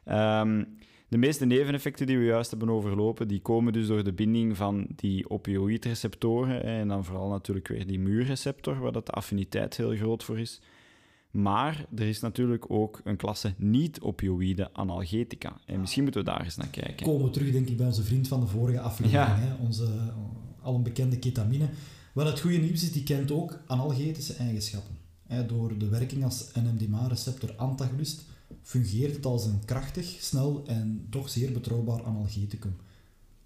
Ehm, 0.04 0.64
de 1.14 1.20
meeste 1.20 1.46
neveneffecten 1.46 2.08
die 2.08 2.18
we 2.18 2.24
juist 2.24 2.50
hebben 2.50 2.70
overlopen, 2.70 3.28
die 3.28 3.42
komen 3.42 3.74
dus 3.74 3.88
door 3.88 4.04
de 4.04 4.14
binding 4.14 4.58
van 4.58 4.88
die 4.96 5.30
opioïdreceptoren. 5.30 6.64
En 6.64 6.88
dan 6.88 7.06
vooral 7.06 7.30
natuurlijk 7.30 7.68
weer 7.68 7.88
die 7.88 8.00
muurreceptor, 8.00 8.80
waar 8.80 8.92
dat 8.92 9.06
de 9.06 9.12
affiniteit 9.12 9.78
heel 9.78 9.96
groot 9.96 10.24
voor 10.24 10.40
is. 10.40 10.62
Maar 11.32 11.86
er 11.96 12.08
is 12.08 12.20
natuurlijk 12.20 12.66
ook 12.72 13.02
een 13.04 13.16
klasse 13.16 13.54
niet-opioïde 13.58 14.74
analgetica. 14.74 15.58
En 15.66 15.80
misschien 15.80 16.04
moeten 16.04 16.24
we 16.24 16.30
daar 16.32 16.44
eens 16.44 16.58
naar 16.58 16.68
kijken. 16.68 17.06
Komen 17.06 17.26
we 17.26 17.30
terug, 17.32 17.52
denk 17.52 17.68
ik, 17.70 17.78
bij 17.78 17.86
onze 17.86 18.04
vriend 18.04 18.28
van 18.28 18.40
de 18.40 18.48
vorige 18.48 18.80
aflevering, 18.80 19.28
Ja. 19.28 19.36
hè? 19.36 19.54
onze 19.66 19.84
uh, 19.84 20.66
al 20.66 20.76
een 20.76 20.84
bekende 20.84 21.20
ketamine. 21.20 21.70
Wel, 22.14 22.26
het 22.26 22.40
goede 22.40 22.58
nieuws 22.58 22.84
is, 22.84 22.92
die 22.92 23.04
kent 23.04 23.32
ook 23.32 23.60
analgetische 23.68 24.34
eigenschappen. 24.34 24.98
Hè, 25.28 25.46
door 25.46 25.78
de 25.78 25.90
werking 25.90 26.24
als 26.24 26.52
NMDMA-receptor-antagonist 26.54 28.32
fungeert 28.62 29.16
het 29.16 29.26
als 29.26 29.46
een 29.46 29.66
krachtig, 29.66 30.06
snel 30.06 30.64
en 30.66 31.08
toch 31.10 31.30
zeer 31.30 31.52
betrouwbaar 31.52 32.04
analgeticum. 32.04 32.76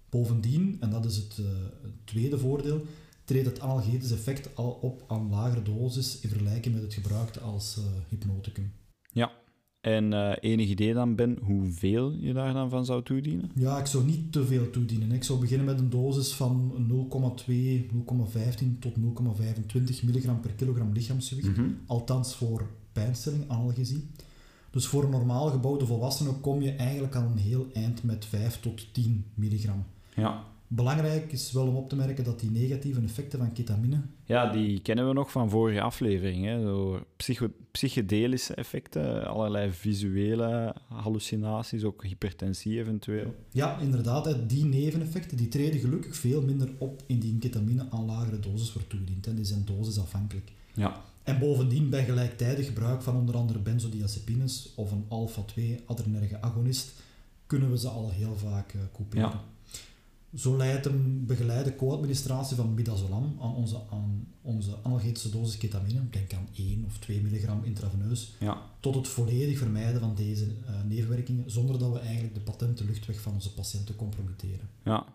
Bovendien, 0.08 0.76
en 0.80 0.90
dat 0.90 1.04
is 1.04 1.16
het, 1.16 1.38
uh, 1.40 1.46
het 1.82 1.92
tweede 2.04 2.38
voordeel, 2.38 2.86
treedt 3.24 3.46
het 3.46 3.60
analgetisch 3.60 4.10
effect 4.10 4.56
al 4.56 4.70
op 4.70 5.04
aan 5.06 5.30
lagere 5.30 5.62
dosis 5.62 6.20
in 6.20 6.28
vergelijking 6.28 6.74
met 6.74 6.82
het 6.82 6.94
gebruikte 6.94 7.40
als 7.40 7.76
uh, 7.78 7.84
hypnoticum. 8.08 8.72
Ja, 9.12 9.32
en 9.80 10.12
uh, 10.12 10.32
enig 10.40 10.68
idee 10.68 10.94
dan, 10.94 11.14
Ben, 11.14 11.38
hoeveel 11.42 12.12
je 12.12 12.32
daar 12.32 12.52
dan 12.52 12.70
van 12.70 12.84
zou 12.84 13.02
toedienen? 13.02 13.50
Ja, 13.54 13.78
ik 13.78 13.86
zou 13.86 14.04
niet 14.04 14.32
te 14.32 14.46
veel 14.46 14.70
toedienen. 14.70 15.12
Ik 15.12 15.24
zou 15.24 15.40
beginnen 15.40 15.66
met 15.66 15.78
een 15.78 15.90
dosis 15.90 16.32
van 16.32 16.72
0,2, 17.46 17.52
0,15 17.52 18.78
tot 18.78 18.92
0,25 18.96 20.04
milligram 20.04 20.40
per 20.40 20.52
kilogram 20.52 20.92
lichaamsgewicht. 20.92 21.48
Mm 21.48 21.54
-hmm. 21.54 21.78
Althans 21.86 22.34
voor 22.34 22.68
pijnstilling, 22.92 23.48
analgesie. 23.48 24.06
Dus 24.78 24.86
voor 24.86 25.04
een 25.04 25.10
normaal 25.10 25.50
gebouwde 25.50 25.86
volwassene 25.86 26.32
kom 26.32 26.62
je 26.62 26.72
eigenlijk 26.72 27.14
al 27.14 27.22
een 27.22 27.38
heel 27.38 27.66
eind 27.72 28.02
met 28.02 28.24
5 28.24 28.60
tot 28.60 28.94
10 28.94 29.24
milligram. 29.34 29.84
Ja. 30.14 30.44
Belangrijk 30.68 31.32
is 31.32 31.52
wel 31.52 31.66
om 31.66 31.76
op 31.76 31.88
te 31.88 31.96
merken 31.96 32.24
dat 32.24 32.40
die 32.40 32.50
negatieve 32.50 33.00
effecten 33.00 33.38
van 33.38 33.52
ketamine... 33.52 34.00
Ja, 34.24 34.52
die 34.52 34.80
kennen 34.80 35.08
we 35.08 35.12
nog 35.12 35.30
van 35.30 35.50
vorige 35.50 35.80
afleveringen. 35.80 36.62
Door 36.62 37.06
psycho 37.16 37.48
psychedelische 37.70 38.54
effecten, 38.54 39.26
allerlei 39.26 39.72
visuele 39.72 40.74
hallucinaties, 40.88 41.84
ook 41.84 42.04
hypertensie 42.04 42.78
eventueel. 42.78 43.34
Ja, 43.52 43.78
inderdaad. 43.78 44.48
Die 44.48 44.64
neveneffecten 44.64 45.36
die 45.36 45.48
treden 45.48 45.80
gelukkig 45.80 46.16
veel 46.16 46.42
minder 46.42 46.70
op 46.78 47.02
indien 47.06 47.38
ketamine 47.38 47.86
aan 47.90 48.04
lagere 48.04 48.40
doses 48.40 48.72
wordt 48.72 48.90
toegediend. 48.90 49.24
Hè. 49.24 49.34
Die 49.34 49.44
zijn 49.44 49.64
dosisafhankelijk. 49.64 50.52
Ja. 50.78 51.00
En 51.22 51.38
bovendien 51.38 51.90
bij 51.90 52.04
gelijktijdig 52.04 52.66
gebruik 52.66 53.02
van 53.02 53.16
onder 53.16 53.36
andere 53.36 53.58
benzodiazepines 53.58 54.72
of 54.74 54.92
een 54.92 55.04
alpha-2-adrenerge 55.08 56.40
agonist 56.40 56.92
kunnen 57.46 57.70
we 57.70 57.78
ze 57.78 57.88
al 57.88 58.10
heel 58.10 58.36
vaak 58.36 58.72
uh, 58.72 58.80
couperen. 58.92 59.30
Ja. 59.30 59.44
Zo 60.34 60.56
leidt 60.56 60.86
een 60.86 61.24
begeleide 61.26 61.76
co-administratie 61.76 62.56
van 62.56 62.74
midazolam 62.74 63.36
aan 63.40 63.54
onze, 63.54 63.80
aan 63.90 64.26
onze 64.42 64.76
analgetische 64.82 65.30
dosis 65.30 65.58
ketamine, 65.58 66.00
denk 66.10 66.32
aan 66.32 66.48
1 66.56 66.84
of 66.86 66.98
2 66.98 67.20
milligram 67.20 67.64
intraveneus, 67.64 68.34
ja. 68.38 68.62
tot 68.80 68.94
het 68.94 69.08
volledig 69.08 69.58
vermijden 69.58 70.00
van 70.00 70.14
deze 70.14 70.44
uh, 70.44 70.70
nevenwerkingen, 70.88 71.50
zonder 71.50 71.78
dat 71.78 71.92
we 71.92 71.98
eigenlijk 71.98 72.34
de 72.34 72.40
patente 72.40 72.84
luchtweg 72.84 73.20
van 73.20 73.32
onze 73.32 73.54
patiënten 73.54 73.96
compromitteren. 73.96 74.68
Ja, 74.84 75.06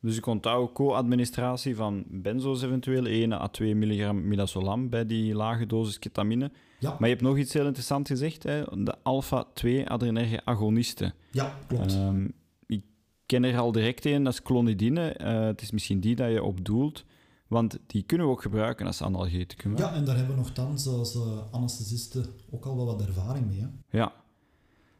dus 0.00 0.16
ik 0.16 0.26
onthoud 0.26 0.72
co-administratie 0.72 1.76
van 1.76 2.04
benzo's 2.08 2.62
eventueel, 2.62 3.06
1 3.06 3.32
à 3.32 3.48
2 3.48 3.74
milligram 3.74 4.28
midazolam 4.28 4.88
bij 4.88 5.06
die 5.06 5.34
lage 5.34 5.66
dosis 5.66 5.98
ketamine. 5.98 6.50
Ja. 6.78 6.90
Maar 6.90 7.08
je 7.08 7.14
hebt 7.14 7.26
nog 7.26 7.36
iets 7.36 7.52
heel 7.52 7.66
interessants 7.66 8.10
gezegd, 8.10 8.42
hè? 8.42 8.84
de 8.84 8.94
alpha-2-adrenerge 9.02 10.44
agonisten. 10.44 11.14
Ja, 11.30 11.58
klopt. 11.66 11.94
Um, 11.94 12.32
ik 12.66 12.82
ken 13.26 13.44
er 13.44 13.58
al 13.58 13.72
direct 13.72 14.04
een, 14.04 14.24
dat 14.24 14.32
is 14.32 14.42
clonidine. 14.42 15.16
Uh, 15.20 15.40
het 15.40 15.62
is 15.62 15.70
misschien 15.70 16.00
die 16.00 16.14
dat 16.14 16.30
je 16.30 16.42
op 16.42 16.64
doelt, 16.64 17.04
want 17.46 17.78
die 17.86 18.02
kunnen 18.02 18.26
we 18.26 18.32
ook 18.32 18.42
gebruiken 18.42 18.86
als 18.86 19.02
analgeticum. 19.02 19.76
Ja, 19.76 19.94
en 19.94 20.04
daar 20.04 20.16
hebben 20.16 20.34
we 20.34 20.40
nogthans 20.40 20.86
als 20.86 21.14
uh, 21.14 21.22
anesthesisten 21.50 22.26
ook 22.50 22.64
al 22.64 22.76
wel 22.76 22.86
wat 22.86 23.02
ervaring 23.02 23.46
mee. 23.46 23.60
Hè? 23.60 23.98
Ja, 23.98 24.12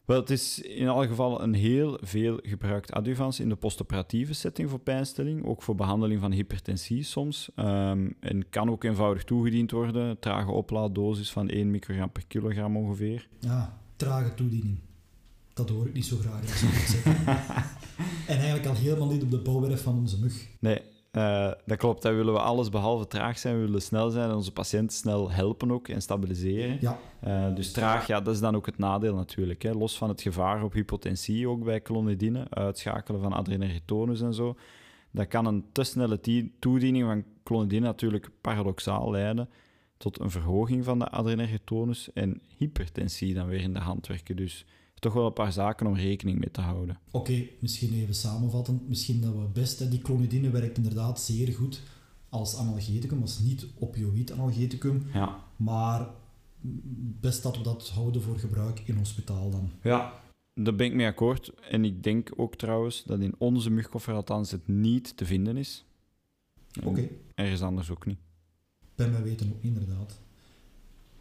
wel, 0.08 0.20
het 0.20 0.30
is 0.30 0.60
in 0.60 0.88
alle 0.88 1.08
geval 1.08 1.42
een 1.42 1.54
heel 1.54 1.98
veel 2.00 2.38
gebruikt 2.42 2.92
adjuvans 2.92 3.40
in 3.40 3.48
de 3.48 3.56
postoperatieve 3.56 4.32
setting 4.32 4.70
voor 4.70 4.78
pijnstilling, 4.78 5.44
ook 5.44 5.62
voor 5.62 5.74
behandeling 5.74 6.20
van 6.20 6.32
hypertensie 6.32 7.02
soms. 7.02 7.50
Um, 7.56 8.16
en 8.20 8.48
kan 8.50 8.70
ook 8.70 8.84
eenvoudig 8.84 9.24
toegediend 9.24 9.70
worden, 9.70 10.18
trage 10.18 10.50
oplaaddosis 10.50 11.32
van 11.32 11.48
1 11.48 11.70
microgram 11.70 12.12
per 12.12 12.26
kilogram 12.26 12.76
ongeveer. 12.76 13.28
Ja, 13.40 13.80
trage 13.96 14.34
toediening. 14.34 14.78
Dat 15.52 15.68
hoor 15.68 15.86
ik 15.86 15.94
niet 15.94 16.06
zo 16.06 16.16
graag. 16.16 16.62
en 18.26 18.36
eigenlijk 18.36 18.66
al 18.66 18.74
helemaal 18.74 19.08
niet 19.08 19.22
op 19.22 19.30
de 19.30 19.40
bouwwerf 19.40 19.82
van 19.82 19.98
onze 19.98 20.20
mug. 20.20 20.48
Nee, 20.58 20.80
uh, 21.12 21.50
dat 21.66 21.78
klopt. 21.78 22.02
Dat 22.02 22.14
willen 22.14 22.32
we 22.32 22.40
alles 22.40 22.68
behalve 22.68 23.06
traag 23.06 23.38
zijn. 23.38 23.54
We 23.54 23.60
willen 23.60 23.82
snel 23.82 24.10
zijn 24.10 24.28
en 24.28 24.36
onze 24.36 24.52
patiënten 24.52 24.96
snel 24.96 25.30
helpen 25.30 25.70
ook 25.70 25.88
en 25.88 26.02
stabiliseren. 26.02 26.78
Ja. 26.80 26.98
Uh, 27.26 27.54
dus 27.54 27.72
traag, 27.72 28.06
ja, 28.06 28.20
dat 28.20 28.34
is 28.34 28.40
dan 28.40 28.56
ook 28.56 28.66
het 28.66 28.78
nadeel 28.78 29.14
natuurlijk. 29.14 29.62
Hè. 29.62 29.72
Los 29.72 29.98
van 29.98 30.08
het 30.08 30.22
gevaar 30.22 30.62
op 30.62 30.72
hypotensie, 30.72 31.48
ook 31.48 31.64
bij 31.64 31.82
clonidine, 31.82 32.46
uitschakelen 32.50 33.20
van 33.20 33.32
adrenergitonus 33.32 34.20
en 34.20 34.34
zo. 34.34 34.56
Dat 35.10 35.28
kan 35.28 35.46
een 35.46 35.64
te 35.72 35.84
snelle 35.84 36.20
toediening 36.58 37.06
van 37.06 37.24
clonidine 37.44 37.86
natuurlijk 37.86 38.30
paradoxaal 38.40 39.10
leiden 39.10 39.48
tot 39.96 40.20
een 40.20 40.30
verhoging 40.30 40.84
van 40.84 40.98
de 40.98 41.08
adrenergitonus 41.08 42.12
en 42.12 42.42
hypertensie 42.56 43.34
dan 43.34 43.46
weer 43.46 43.60
in 43.60 43.72
de 43.72 43.80
hand 43.80 44.06
werken. 44.06 44.36
Dus 44.36 44.66
toch 44.98 45.12
wel 45.12 45.26
een 45.26 45.32
paar 45.32 45.52
zaken 45.52 45.86
om 45.86 45.94
rekening 45.94 46.38
mee 46.38 46.50
te 46.50 46.60
houden. 46.60 46.98
Oké, 47.10 47.44
misschien 47.58 47.94
even 47.94 48.14
samenvattend. 48.14 48.88
Misschien 48.88 49.20
dat 49.20 49.32
we 49.32 49.46
best... 49.52 49.90
Die 49.90 50.00
clonidine 50.00 50.50
werkt 50.50 50.76
inderdaad 50.76 51.20
zeer 51.20 51.52
goed 51.52 51.82
als 52.28 52.56
analgeticum, 52.56 53.20
als 53.20 53.38
niet-opioïd-analgeticum. 53.38 55.06
Ja. 55.12 55.44
Maar 55.56 56.08
best 57.20 57.42
dat 57.42 57.56
we 57.56 57.62
dat 57.62 57.88
houden 57.88 58.22
voor 58.22 58.38
gebruik 58.38 58.80
in 58.84 58.96
hospitaal 58.96 59.50
dan. 59.50 59.70
Ja, 59.82 60.12
daar 60.54 60.74
ben 60.74 60.86
ik 60.86 60.94
mee 60.94 61.06
akkoord. 61.06 61.52
En 61.70 61.84
ik 61.84 62.02
denk 62.02 62.30
ook 62.36 62.54
trouwens 62.54 63.04
dat 63.04 63.20
in 63.20 63.34
onze 63.38 63.70
mugkoffer 63.70 64.14
althans 64.14 64.50
het 64.50 64.68
niet 64.68 65.16
te 65.16 65.24
vinden 65.24 65.56
is. 65.56 65.84
Oké. 66.78 66.88
Okay. 66.88 67.10
Ergens 67.34 67.62
anders 67.62 67.90
ook 67.90 68.06
niet. 68.06 68.18
Bij 68.94 69.08
mij 69.10 69.22
weten 69.22 69.52
ook 69.52 69.62
inderdaad. 69.62 70.20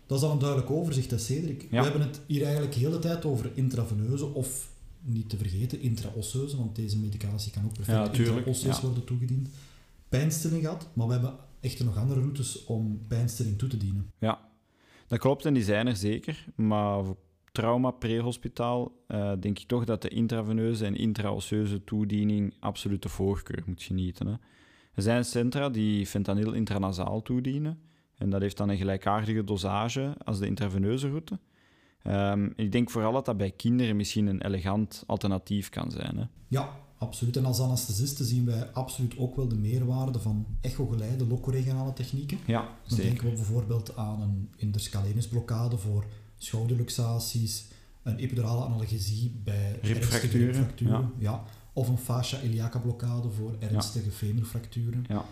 Dat 0.07 0.17
is 0.17 0.23
al 0.23 0.31
een 0.31 0.39
duidelijk 0.39 0.71
overzicht, 0.71 1.11
hè, 1.11 1.17
Cedric. 1.17 1.61
Ja. 1.61 1.67
We 1.69 1.83
hebben 1.83 2.01
het 2.01 2.21
hier 2.27 2.43
eigenlijk 2.43 2.73
de 2.73 2.79
hele 2.79 2.99
tijd 2.99 3.25
over 3.25 3.51
intraveneuze 3.53 4.25
of, 4.25 4.69
niet 5.01 5.29
te 5.29 5.37
vergeten, 5.37 5.81
intraosseuze, 5.81 6.57
want 6.57 6.75
deze 6.75 6.97
medicatie 6.97 7.51
kan 7.51 7.65
ook 7.65 7.73
perfect 7.73 8.17
ja, 8.17 8.23
intraosseus 8.23 8.75
ja. 8.75 8.81
worden 8.81 9.03
toegediend. 9.03 9.49
Pijnstilling 10.09 10.61
gehad, 10.61 10.87
maar 10.93 11.07
we 11.07 11.13
hebben 11.13 11.35
echter 11.59 11.85
nog 11.85 11.97
andere 11.97 12.19
routes 12.19 12.65
om 12.65 12.99
pijnstilling 13.07 13.57
toe 13.57 13.69
te 13.69 13.77
dienen. 13.77 14.11
Ja, 14.19 14.39
dat 15.07 15.19
klopt 15.19 15.45
en 15.45 15.53
die 15.53 15.63
zijn 15.63 15.87
er 15.87 15.95
zeker. 15.95 16.45
Maar 16.55 17.05
voor 17.05 17.17
trauma 17.51 17.91
prehospitaal 17.91 18.91
uh, 19.07 19.31
denk 19.39 19.59
ik 19.59 19.67
toch 19.67 19.85
dat 19.85 20.01
de 20.01 20.09
intraveneuze 20.09 20.85
en 20.85 20.95
intraosseuze 20.95 21.83
toediening 21.83 22.53
absoluut 22.59 23.01
de 23.01 23.09
voorkeur 23.09 23.63
moet 23.65 23.83
genieten. 23.83 24.27
Hè. 24.27 24.33
Er 24.93 25.03
zijn 25.03 25.25
centra 25.25 25.69
die 25.69 26.05
fentanyl 26.05 26.53
intranasaal 26.53 27.21
toedienen. 27.21 27.79
En 28.17 28.29
dat 28.29 28.41
heeft 28.41 28.57
dan 28.57 28.69
een 28.69 28.77
gelijkaardige 28.77 29.43
dosage 29.43 30.15
als 30.23 30.39
de 30.39 30.45
intraveneuze 30.45 31.09
route. 31.09 31.39
Um, 32.03 32.53
ik 32.55 32.71
denk 32.71 32.89
vooral 32.89 33.11
dat 33.11 33.25
dat 33.25 33.37
bij 33.37 33.51
kinderen 33.51 33.95
misschien 33.95 34.27
een 34.27 34.41
elegant 34.41 35.03
alternatief 35.07 35.69
kan 35.69 35.91
zijn. 35.91 36.17
Hè? 36.17 36.23
Ja, 36.47 36.69
absoluut. 36.97 37.37
En 37.37 37.45
als 37.45 37.59
anesthesisten 37.59 38.25
zien 38.25 38.45
wij 38.45 38.71
absoluut 38.71 39.17
ook 39.17 39.35
wel 39.35 39.47
de 39.47 39.55
meerwaarde 39.55 40.19
van 40.19 40.45
echogeleide 40.61 41.27
locoregionale 41.27 41.93
technieken. 41.93 42.37
Ja, 42.45 42.69
Dan 42.87 42.97
denken 42.97 43.29
we 43.29 43.35
bijvoorbeeld 43.35 43.95
aan 43.95 44.21
een 44.21 44.49
interscalenusblokkade 44.55 45.77
voor 45.77 46.05
schouderluxaties, 46.37 47.65
een 48.03 48.17
epidurale 48.17 48.65
analgesie 48.65 49.41
bij 49.43 49.79
ribfracturen. 49.81 50.45
ribfracturen 50.45 51.13
Ja. 51.19 51.31
ja. 51.31 51.43
Of 51.73 51.87
een 51.87 51.97
fascia 51.97 52.41
iliaca 52.41 52.79
blokkade 52.79 53.29
voor 53.29 53.55
ernstige 53.59 54.11
femurfracturen. 54.11 55.05
Ja. 55.07 55.25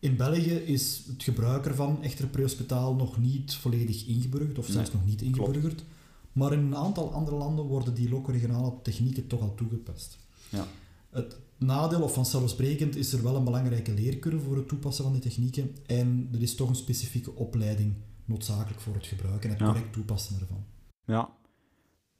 In 0.00 0.16
België 0.16 0.54
is 0.54 1.02
het 1.06 1.22
gebruik 1.22 1.66
ervan 1.66 2.02
echter 2.02 2.26
prehospitaal 2.26 2.94
nog 2.94 3.18
niet 3.18 3.54
volledig 3.54 4.06
ingeburgerd, 4.06 4.58
of 4.58 4.66
zelfs 4.66 4.90
Nee, 4.92 4.98
nog 4.98 5.08
niet 5.08 5.22
ingeburgerd. 5.22 5.84
Maar 6.32 6.52
in 6.52 6.58
een 6.58 6.76
aantal 6.76 7.12
andere 7.12 7.36
landen 7.36 7.64
worden 7.64 7.94
die 7.94 8.08
locoregionale 8.08 8.72
technieken 8.82 9.26
toch 9.26 9.40
al 9.40 9.54
toegepast. 9.54 10.18
Ja. 10.48 10.66
Het 11.10 11.36
nadeel, 11.56 12.02
of 12.02 12.14
vanzelfsprekend, 12.14 12.96
is 12.96 13.12
er 13.12 13.22
wel 13.22 13.36
een 13.36 13.44
belangrijke 13.44 13.92
leercurve 13.92 14.44
voor 14.44 14.56
het 14.56 14.68
toepassen 14.68 15.04
van 15.04 15.12
die 15.12 15.22
technieken. 15.22 15.76
En 15.86 16.28
er 16.32 16.42
is 16.42 16.54
toch 16.54 16.68
een 16.68 16.74
specifieke 16.74 17.34
opleiding 17.34 17.94
noodzakelijk 18.24 18.80
voor 18.80 18.94
het 18.94 19.06
gebruik 19.06 19.44
en 19.44 19.50
het 19.50 19.58
Ja. 19.58 19.66
correct 19.66 19.92
toepassen 19.92 20.40
ervan. 20.40 20.64
Ja. 21.04 21.28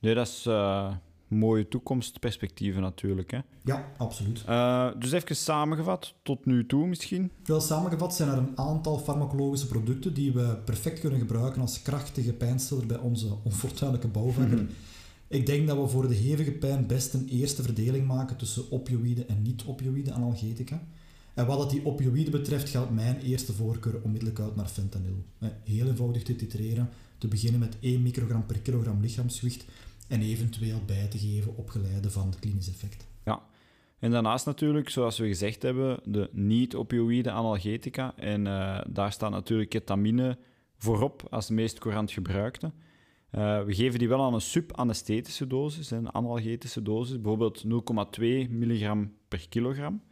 Nee, 0.00 0.14
dat 0.14 0.26
is 0.28 0.46
eh, 0.46 0.94
mooie 1.28 1.68
toekomstperspectieven 1.68 2.82
natuurlijk. 2.82 3.30
Hè. 3.30 3.38
Ja, 3.64 3.92
absoluut. 3.96 4.44
Eh, 4.46 4.90
dus 4.98 5.12
even 5.12 5.36
samengevat, 5.36 6.14
tot 6.22 6.46
nu 6.46 6.66
toe 6.66 6.86
misschien. 6.86 7.30
Wel 7.44 7.60
samengevat 7.60 8.14
zijn 8.14 8.28
er 8.28 8.38
een 8.38 8.58
aantal 8.58 8.98
farmacologische 8.98 9.66
producten 9.66 10.14
die 10.14 10.32
we 10.32 10.56
perfect 10.64 11.00
kunnen 11.00 11.18
gebruiken 11.18 11.60
als 11.60 11.82
krachtige 11.82 12.32
pijnstiller 12.32 12.86
bij 12.86 12.98
onze 12.98 13.36
onfortuinlijke 13.44 14.08
bouwvakker. 14.08 14.66
Ik 15.28 15.46
denk 15.46 15.66
dat 15.66 15.76
we 15.76 15.86
voor 15.86 16.08
de 16.08 16.14
hevige 16.14 16.50
pijn 16.50 16.86
best 16.86 17.14
een 17.14 17.28
eerste 17.28 17.62
verdeling 17.62 18.06
maken 18.06 18.36
tussen 18.36 18.72
opioïde 18.72 19.24
en 19.24 19.42
niet-opioïde 19.42 20.12
analgetica. 20.12 20.82
En 21.34 21.46
wat 21.46 21.58
dat 21.58 21.70
die 21.70 21.86
opioïden 21.86 22.32
betreft 22.32 22.68
geldt 22.68 22.90
mijn 22.90 23.20
eerste 23.20 23.52
voorkeur 23.52 24.00
onmiddellijk 24.02 24.40
uit 24.40 24.56
naar 24.56 24.66
fentanyl. 24.66 25.24
Heel 25.64 25.86
eenvoudig 25.86 26.22
te 26.22 26.36
titreren, 26.36 26.88
te 27.18 27.28
beginnen 27.28 27.60
met 27.60 27.76
1 27.80 28.02
microgram 28.02 28.46
per 28.46 28.58
kilogram 28.58 29.00
lichaamsgewicht 29.00 29.64
en 30.08 30.22
eventueel 30.22 30.82
bij 30.86 31.06
te 31.06 31.18
geven 31.18 31.56
op 31.56 31.68
geleide 31.68 32.10
van 32.10 32.26
het 32.26 32.38
klinisch 32.38 32.68
effect. 32.68 33.06
Ja. 33.24 33.42
En 33.98 34.10
daarnaast 34.10 34.46
natuurlijk, 34.46 34.88
zoals 34.88 35.18
we 35.18 35.26
gezegd 35.26 35.62
hebben, 35.62 36.00
de 36.04 36.28
niet-opioïde 36.32 37.30
analgetica. 37.30 38.12
En 38.16 38.46
eh, 38.46 38.80
daar 38.88 39.12
staat 39.12 39.30
natuurlijk 39.30 39.70
ketamine 39.70 40.38
voorop 40.76 41.26
als 41.30 41.50
meest 41.50 41.78
courant 41.78 42.10
gebruikte. 42.10 42.72
Eh, 43.30 43.64
we 43.64 43.74
geven 43.74 43.98
die 43.98 44.08
wel 44.08 44.22
aan 44.22 44.34
een 44.34 44.40
subanesthetische 44.40 45.46
dosis, 45.46 45.90
een 45.90 46.14
analgetische 46.14 46.82
dosis, 46.82 47.20
bijvoorbeeld 47.20 47.64
0,2 47.64 48.50
milligram 48.50 49.12
per 49.28 49.48
kilogram. 49.48 50.02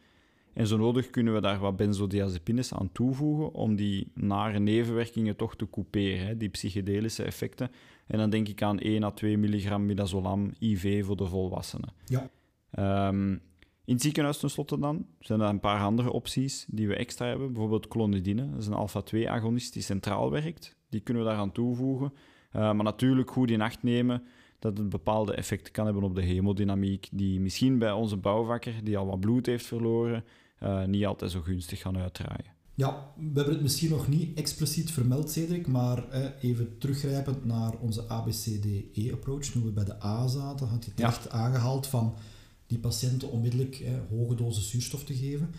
En 0.57 0.67
zo 0.67 0.77
nodig 0.77 1.11
kunnen 1.11 1.35
we 1.35 1.41
daar 1.41 1.59
wat 1.59 1.77
benzodiazepines 1.77 2.75
aan 2.75 2.93
toevoegen 2.93 3.53
om 3.53 3.77
die 3.77 4.11
nare 4.15 4.59
nevenwerkingen 4.59 5.37
toch 5.37 5.57
te 5.57 5.71
couperen, 5.71 6.27
hè, 6.27 6.37
die 6.37 6.49
psychedelische 6.49 7.23
effecten. 7.23 7.71
En 8.07 8.19
dan 8.19 8.31
denk 8.31 8.49
ik 8.49 8.63
aan 8.63 8.79
1 8.79 9.03
à 9.03 9.11
2 9.11 9.39
milligram 9.39 9.87
midazolam 9.87 10.53
IV 10.61 11.05
voor 11.05 11.17
de 11.17 11.27
volwassenen. 11.27 11.89
Ja. 12.05 12.31
Ehm, 12.71 13.31
in 13.85 13.95
het 13.95 14.03
ziekenhuis 14.03 14.39
tenslotte 14.39 14.79
dan 14.79 15.07
zijn 15.21 15.41
er 15.41 15.49
een 15.49 15.61
paar 15.61 15.81
andere 15.81 16.13
opties 16.13 16.67
die 16.69 16.89
we 16.89 16.97
extra 16.97 17.27
hebben. 17.27 17.47
Bijvoorbeeld 17.47 17.89
clonidine, 17.89 18.51
dat 18.51 18.61
is 18.61 18.67
een 18.67 18.73
alpha-2-agonist 18.73 19.73
die 19.73 19.83
centraal 19.83 20.31
werkt. 20.31 20.77
Die 20.89 21.01
kunnen 21.01 21.23
we 21.23 21.29
daaraan 21.29 21.53
toevoegen. 21.53 22.13
Uh, 22.13 22.61
maar 22.61 22.85
natuurlijk 22.85 23.31
goed 23.31 23.51
in 23.51 23.61
acht 23.61 23.83
nemen 23.83 24.23
dat 24.59 24.79
het 24.79 24.89
bepaalde 24.89 25.35
effecten 25.35 25.73
kan 25.73 25.85
hebben 25.85 26.03
op 26.03 26.15
de 26.15 26.23
hemodynamiek, 26.23 27.09
die 27.13 27.41
misschien 27.41 27.79
bij 27.79 27.93
onze 27.93 28.17
bouwvakker, 28.17 28.75
die 28.83 28.99
al 28.99 29.07
wat 29.07 29.21
bloed 29.21 29.47
heeft 29.47 29.67
verloren, 29.67 30.25
uh, 30.63 30.85
niet 30.85 31.07
altijd 31.07 31.31
zo 31.31 31.41
gunstig 31.41 31.81
gaan 31.81 31.99
uitdraaien. 31.99 32.55
Ja, 32.77 33.13
we 33.17 33.33
hebben 33.35 33.55
het 33.55 33.63
misschien 33.63 33.91
nog 33.91 34.09
niet 34.09 34.39
expliciet 34.39 34.91
vermeld, 34.91 35.31
Cedric, 35.31 35.67
maar 35.67 36.09
eh, 36.09 36.25
even 36.41 36.79
teruggrijpend 36.79 37.45
naar 37.45 37.73
onze 37.79 38.09
ABCDE-approach. 38.09 39.45
Toen 39.45 39.65
we 39.65 39.71
bij 39.71 39.85
de 39.85 40.05
A 40.05 40.27
zaten, 40.27 40.67
had 40.67 40.85
je 40.85 40.91
het 40.91 41.01
echt 41.01 41.31
aangehaald 41.31 41.87
van 41.87 42.15
die 42.67 42.79
patiënten 42.79 43.31
onmiddellijk 43.31 43.79
eh, 43.79 43.93
hoge 44.11 44.35
dosis 44.35 44.71
zuurstof 44.71 45.05
te 45.05 45.15
geven. 45.15 45.51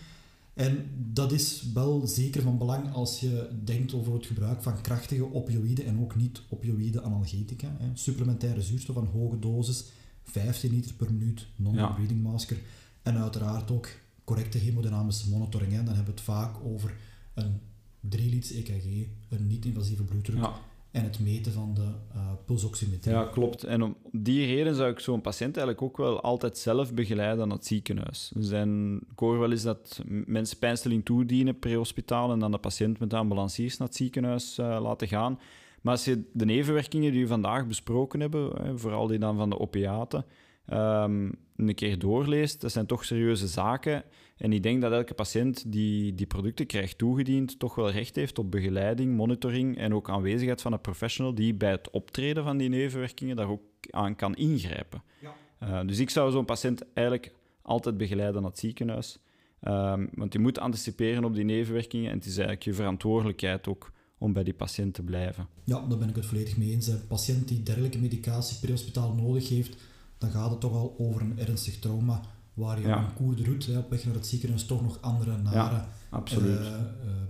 En 0.54 0.90
dat 1.12 1.32
is 1.32 1.64
wel 1.74 2.06
zeker 2.06 2.42
van 2.42 2.58
belang 2.58 2.92
als 2.92 3.20
je 3.20 3.48
denkt 3.64 3.94
over 3.94 4.12
het 4.12 4.26
gebruik 4.26 4.62
van 4.62 4.80
krachtige 4.80 5.34
opioïden 5.34 5.84
en 5.84 6.00
ook 6.00 6.16
niet-opioïde 6.16 7.02
analgetica. 7.02 7.76
Hè. 7.78 7.90
Supplementaire 7.94 8.62
zuurstof 8.62 8.94
van 8.94 9.06
hoge 9.06 9.38
dosis, 9.38 9.84
15 10.22 10.70
liter 10.70 10.94
per 10.94 11.12
minuut, 11.12 11.46
non-breathing 11.56 12.22
masker. 12.22 12.56
En 13.02 13.16
uiteraard 13.16 13.70
ook 13.70 13.88
correcte 14.28 14.58
hemodynamische 14.58 15.28
monitoring. 15.28 15.72
Hè. 15.72 15.76
Dan 15.76 15.94
hebben 15.94 16.04
we 16.04 16.10
het 16.10 16.20
vaak 16.20 16.56
over 16.64 16.94
een 17.34 17.60
3 18.00 18.30
liter 18.30 18.56
EKG, 18.56 18.84
een 19.28 19.46
niet-invasieve 19.46 20.02
bloeddruk. 20.02 20.48
En 20.90 21.04
het 21.04 21.18
meten 21.20 21.52
van 21.52 21.74
de 21.74 21.88
uh, 22.14 22.30
pulsoximetrie. 22.44 23.14
Ja, 23.14 23.24
klopt. 23.24 23.64
En 23.64 23.82
om 23.82 23.96
die 24.12 24.46
reden 24.46 24.74
zou 24.74 24.90
ik 24.90 24.98
zo'n 24.98 25.20
patiënt 25.20 25.56
eigenlijk 25.56 25.86
ook 25.86 25.96
wel 25.96 26.20
altijd 26.20 26.58
zelf 26.58 26.94
begeleiden 26.94 27.48
naar 27.48 27.56
het 27.56 27.66
ziekenhuis. 27.66 28.32
Zijn, 28.38 28.96
ik 28.96 29.18
hoor 29.18 29.38
wel 29.38 29.50
eens 29.50 29.62
dat 29.62 30.00
mensen 30.06 30.58
pijnstilling 30.58 31.04
toedienen 31.04 31.58
pre-hospitaal 31.58 32.32
en 32.32 32.38
dan 32.38 32.50
de 32.50 32.58
patiënt 32.58 32.98
met 32.98 33.10
de 33.10 33.16
ambulanciers 33.16 33.76
naar 33.76 33.88
het 33.88 33.96
ziekenhuis 33.96 34.58
uh, 34.58 34.78
laten 34.80 35.08
gaan. 35.08 35.38
Maar 35.80 35.92
als 35.92 36.04
je 36.04 36.22
de 36.32 36.44
nevenwerkingen 36.44 37.12
die 37.12 37.22
we 37.22 37.28
vandaag 37.28 37.66
besproken 37.66 38.20
hebben, 38.20 38.78
vooral 38.78 39.06
die 39.06 39.18
dan 39.18 39.36
van 39.36 39.50
de 39.50 39.58
opiaten, 39.58 40.24
um, 40.72 41.32
een 41.56 41.74
keer 41.74 41.98
doorleest, 41.98 42.60
dat 42.60 42.72
zijn 42.72 42.86
toch 42.86 43.04
serieuze 43.04 43.46
zaken. 43.46 44.04
En 44.36 44.52
ik 44.52 44.62
denk 44.62 44.80
dat 44.80 44.92
elke 44.92 45.14
patiënt 45.14 45.72
die 45.72 46.14
die 46.14 46.26
producten 46.26 46.66
krijgt 46.66 46.98
toegediend, 46.98 47.58
toch 47.58 47.74
wel 47.74 47.90
recht 47.90 48.16
heeft 48.16 48.38
op 48.38 48.50
begeleiding, 48.50 49.16
monitoring 49.16 49.78
en 49.78 49.94
ook 49.94 50.10
aanwezigheid 50.10 50.62
van 50.62 50.72
een 50.72 50.80
professional 50.80 51.34
die 51.34 51.54
bij 51.54 51.70
het 51.70 51.90
optreden 51.90 52.44
van 52.44 52.56
die 52.56 52.68
nevenwerkingen 52.68 53.36
daar 53.36 53.48
ook 53.48 53.62
aan 53.90 54.16
kan 54.16 54.34
ingrijpen. 54.34 55.02
Ja. 55.20 55.34
Uh, 55.62 55.86
dus 55.86 55.98
ik 55.98 56.10
zou 56.10 56.30
zo'n 56.30 56.44
patiënt 56.44 56.92
eigenlijk 56.92 57.34
altijd 57.62 57.96
begeleiden 57.96 58.42
naar 58.42 58.50
het 58.50 58.60
ziekenhuis. 58.60 59.18
Um, 59.62 60.08
want 60.14 60.32
je 60.32 60.38
moet 60.38 60.58
anticiperen 60.58 61.24
op 61.24 61.34
die 61.34 61.44
nevenwerkingen 61.44 62.10
en 62.10 62.16
het 62.16 62.26
is 62.26 62.36
eigenlijk 62.36 62.62
je 62.62 62.74
verantwoordelijkheid 62.74 63.68
ook 63.68 63.92
om 64.18 64.32
bij 64.32 64.44
die 64.44 64.54
patiënt 64.54 64.94
te 64.94 65.02
blijven. 65.02 65.48
Ja, 65.64 65.86
daar 65.86 65.98
ben 65.98 66.08
ik 66.08 66.16
het 66.16 66.26
volledig 66.26 66.56
mee 66.56 66.70
eens. 66.70 66.86
Een 66.86 67.06
patiënt 67.06 67.48
die 67.48 67.62
dergelijke 67.62 67.98
medicatie 67.98 68.58
pre-hospitaal 68.60 69.14
nodig 69.14 69.48
heeft, 69.48 69.82
dan 70.18 70.30
gaat 70.30 70.50
het 70.50 70.60
toch 70.60 70.72
al 70.72 70.94
over 70.98 71.20
een 71.20 71.38
ernstig 71.38 71.78
trauma, 71.78 72.20
waar 72.54 72.80
je 72.80 72.86
ja. 72.86 72.98
een 72.98 73.14
koerde 73.14 73.44
route 73.44 73.78
op 73.78 73.90
weg 73.90 74.04
naar 74.04 74.14
het 74.14 74.26
ziekenhuis 74.26 74.64
toch 74.66 74.82
nog 74.82 74.98
andere 75.00 75.36
nare 75.36 75.84
uh, 76.12 76.38
uh, 76.40 76.60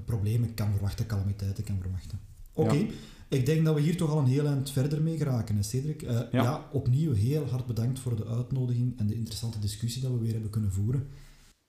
problemen 0.04 0.54
kan 0.54 0.72
verwachten, 0.72 1.06
calamiteiten 1.06 1.64
kan 1.64 1.78
verwachten. 1.80 2.18
Oké, 2.52 2.86
ik 3.28 3.46
denk 3.46 3.64
dat 3.64 3.74
we 3.74 3.80
hier 3.80 3.96
toch 3.96 4.10
al 4.10 4.18
een 4.18 4.26
heel 4.26 4.46
eind 4.46 4.70
verder 4.70 5.02
mee 5.02 5.16
geraken, 5.16 5.64
Cedric. 5.64 6.02
Uh, 6.02 6.20
ja. 6.32 6.68
opnieuw 6.72 7.12
heel 7.12 7.46
hard 7.46 7.66
bedankt 7.66 7.98
voor 7.98 8.16
de 8.16 8.26
uitnodiging 8.26 8.98
en 8.98 9.06
de 9.06 9.14
interessante 9.14 9.58
discussie 9.58 10.02
dat 10.02 10.10
we 10.10 10.18
weer 10.18 10.32
hebben 10.32 10.50
kunnen 10.50 10.72
voeren. 10.72 11.06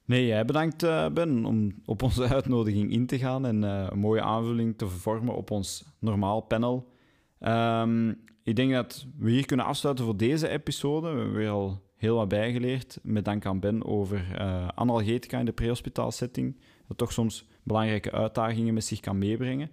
Nee, 0.06 0.26
jij 0.26 0.46
bedankt 0.46 0.82
Ben 1.14 1.46
om 1.46 1.74
op 1.86 2.02
onze 2.02 2.28
uitnodiging 2.36 2.92
in 2.92 3.06
te 3.06 3.18
gaan 3.18 3.46
en 3.46 3.62
een 3.62 4.00
mooie 4.00 4.22
aanvulling 4.22 4.78
te 4.78 4.88
vormen 4.88 5.36
op 5.36 5.52
ons 5.52 5.86
normaal 6.00 6.42
panel. 6.42 6.92
Um, 7.40 8.18
ik 8.50 8.56
denk 8.56 8.72
dat 8.72 9.06
we 9.18 9.32
hier 9.32 9.46
kunnen 9.46 9.66
afsluiten 9.66 10.06
voor 10.06 10.18
deze 10.18 10.50
episode. 10.50 11.10
We 11.10 11.18
hebben 11.18 11.36
weer 11.36 11.50
al 11.50 11.82
heel 11.96 12.16
wat 12.16 12.28
bijgeleerd, 12.28 13.00
met 13.04 13.26
dank 13.26 13.46
aan 13.46 13.60
Ben, 13.60 13.86
over 13.86 14.28
uh, 14.42 14.68
analgetica 14.68 15.40
in 15.40 15.46
de 15.46 15.52
prehospitaal 15.52 16.12
setting. 16.12 16.60
Dat 16.88 16.98
toch 16.98 17.12
soms 17.12 17.48
belangrijke 17.64 18.12
uitdagingen 18.12 18.74
met 18.74 18.84
zich 18.84 19.00
kan 19.00 19.18
meebrengen. 19.18 19.70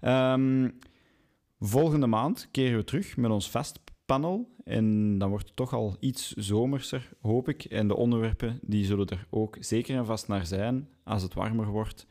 Um, 0.00 0.78
volgende 1.58 2.06
maand 2.06 2.48
keren 2.50 2.78
we 2.78 2.84
terug 2.84 3.16
met 3.16 3.30
ons 3.30 3.50
panel 4.04 4.52
En 4.64 5.18
dan 5.18 5.28
wordt 5.28 5.46
het 5.46 5.56
toch 5.56 5.72
al 5.72 5.96
iets 6.00 6.32
zomerser, 6.32 7.08
hoop 7.20 7.48
ik. 7.48 7.64
En 7.64 7.88
de 7.88 7.96
onderwerpen 7.96 8.58
die 8.62 8.84
zullen 8.84 9.06
er 9.06 9.26
ook 9.30 9.56
zeker 9.60 9.96
en 9.96 10.06
vast 10.06 10.28
naar 10.28 10.46
zijn 10.46 10.88
als 11.04 11.22
het 11.22 11.34
warmer 11.34 11.66
wordt 11.66 12.06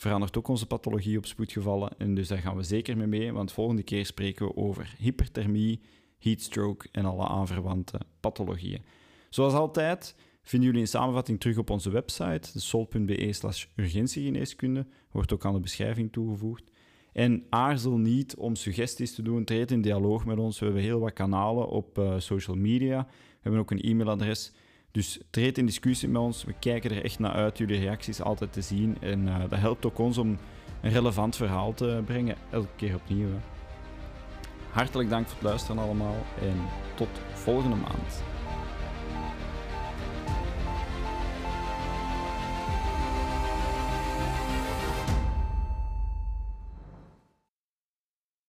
verandert 0.00 0.36
ook 0.36 0.48
onze 0.48 0.66
pathologie 0.66 1.16
op 1.16 1.26
spoedgevallen. 1.26 1.90
En 1.98 2.14
dus 2.14 2.28
daar 2.28 2.38
gaan 2.38 2.56
we 2.56 2.62
zeker 2.62 2.96
mee 2.96 3.06
mee, 3.06 3.32
want 3.32 3.52
volgende 3.52 3.82
keer 3.82 4.06
spreken 4.06 4.46
we 4.46 4.56
over 4.56 4.94
hyperthermie, 4.98 5.80
heatstroke 6.18 6.88
en 6.92 7.04
alle 7.04 7.26
aanverwante 7.26 8.00
pathologieën. 8.20 8.82
Zoals 9.28 9.52
altijd 9.52 10.16
vinden 10.42 10.68
jullie 10.68 10.84
een 10.84 10.90
samenvatting 10.90 11.40
terug 11.40 11.58
op 11.58 11.70
onze 11.70 11.90
website, 11.90 12.60
sol.be 12.60 13.32
slash 13.32 13.66
urgentiegeneeskunde, 13.76 14.86
wordt 15.10 15.32
ook 15.32 15.44
aan 15.44 15.54
de 15.54 15.60
beschrijving 15.60 16.12
toegevoegd. 16.12 16.70
En 17.12 17.46
aarzel 17.50 17.96
niet 17.98 18.36
om 18.36 18.56
suggesties 18.56 19.14
te 19.14 19.22
doen, 19.22 19.44
treed 19.44 19.70
in 19.70 19.82
dialoog 19.82 20.24
met 20.24 20.38
ons. 20.38 20.58
We 20.58 20.64
hebben 20.64 20.82
heel 20.82 21.00
wat 21.00 21.12
kanalen 21.12 21.68
op 21.68 21.98
uh, 21.98 22.18
social 22.18 22.56
media. 22.56 23.06
We 23.06 23.38
hebben 23.40 23.60
ook 23.60 23.70
een 23.70 23.80
e-mailadres 23.80 24.52
dus 24.92 25.18
treed 25.30 25.58
in 25.58 25.66
discussie 25.66 26.08
met 26.08 26.22
ons. 26.22 26.44
We 26.44 26.54
kijken 26.58 26.90
er 26.90 27.04
echt 27.04 27.18
naar 27.18 27.32
uit 27.32 27.58
jullie 27.58 27.80
reacties 27.80 28.22
altijd 28.22 28.52
te 28.52 28.62
zien. 28.62 28.96
En 29.00 29.26
uh, 29.26 29.40
dat 29.48 29.58
helpt 29.58 29.86
ook 29.86 29.98
ons 29.98 30.18
om 30.18 30.38
een 30.80 30.90
relevant 30.90 31.36
verhaal 31.36 31.74
te 31.74 32.02
brengen, 32.04 32.36
elke 32.50 32.68
keer 32.76 32.94
opnieuw. 32.94 33.28
Hartelijk 34.70 35.10
dank 35.10 35.26
voor 35.26 35.38
het 35.38 35.46
luisteren 35.46 35.82
allemaal 35.82 36.16
en 36.40 36.56
tot 36.94 37.08
volgende 37.32 37.76
maand. 37.76 38.22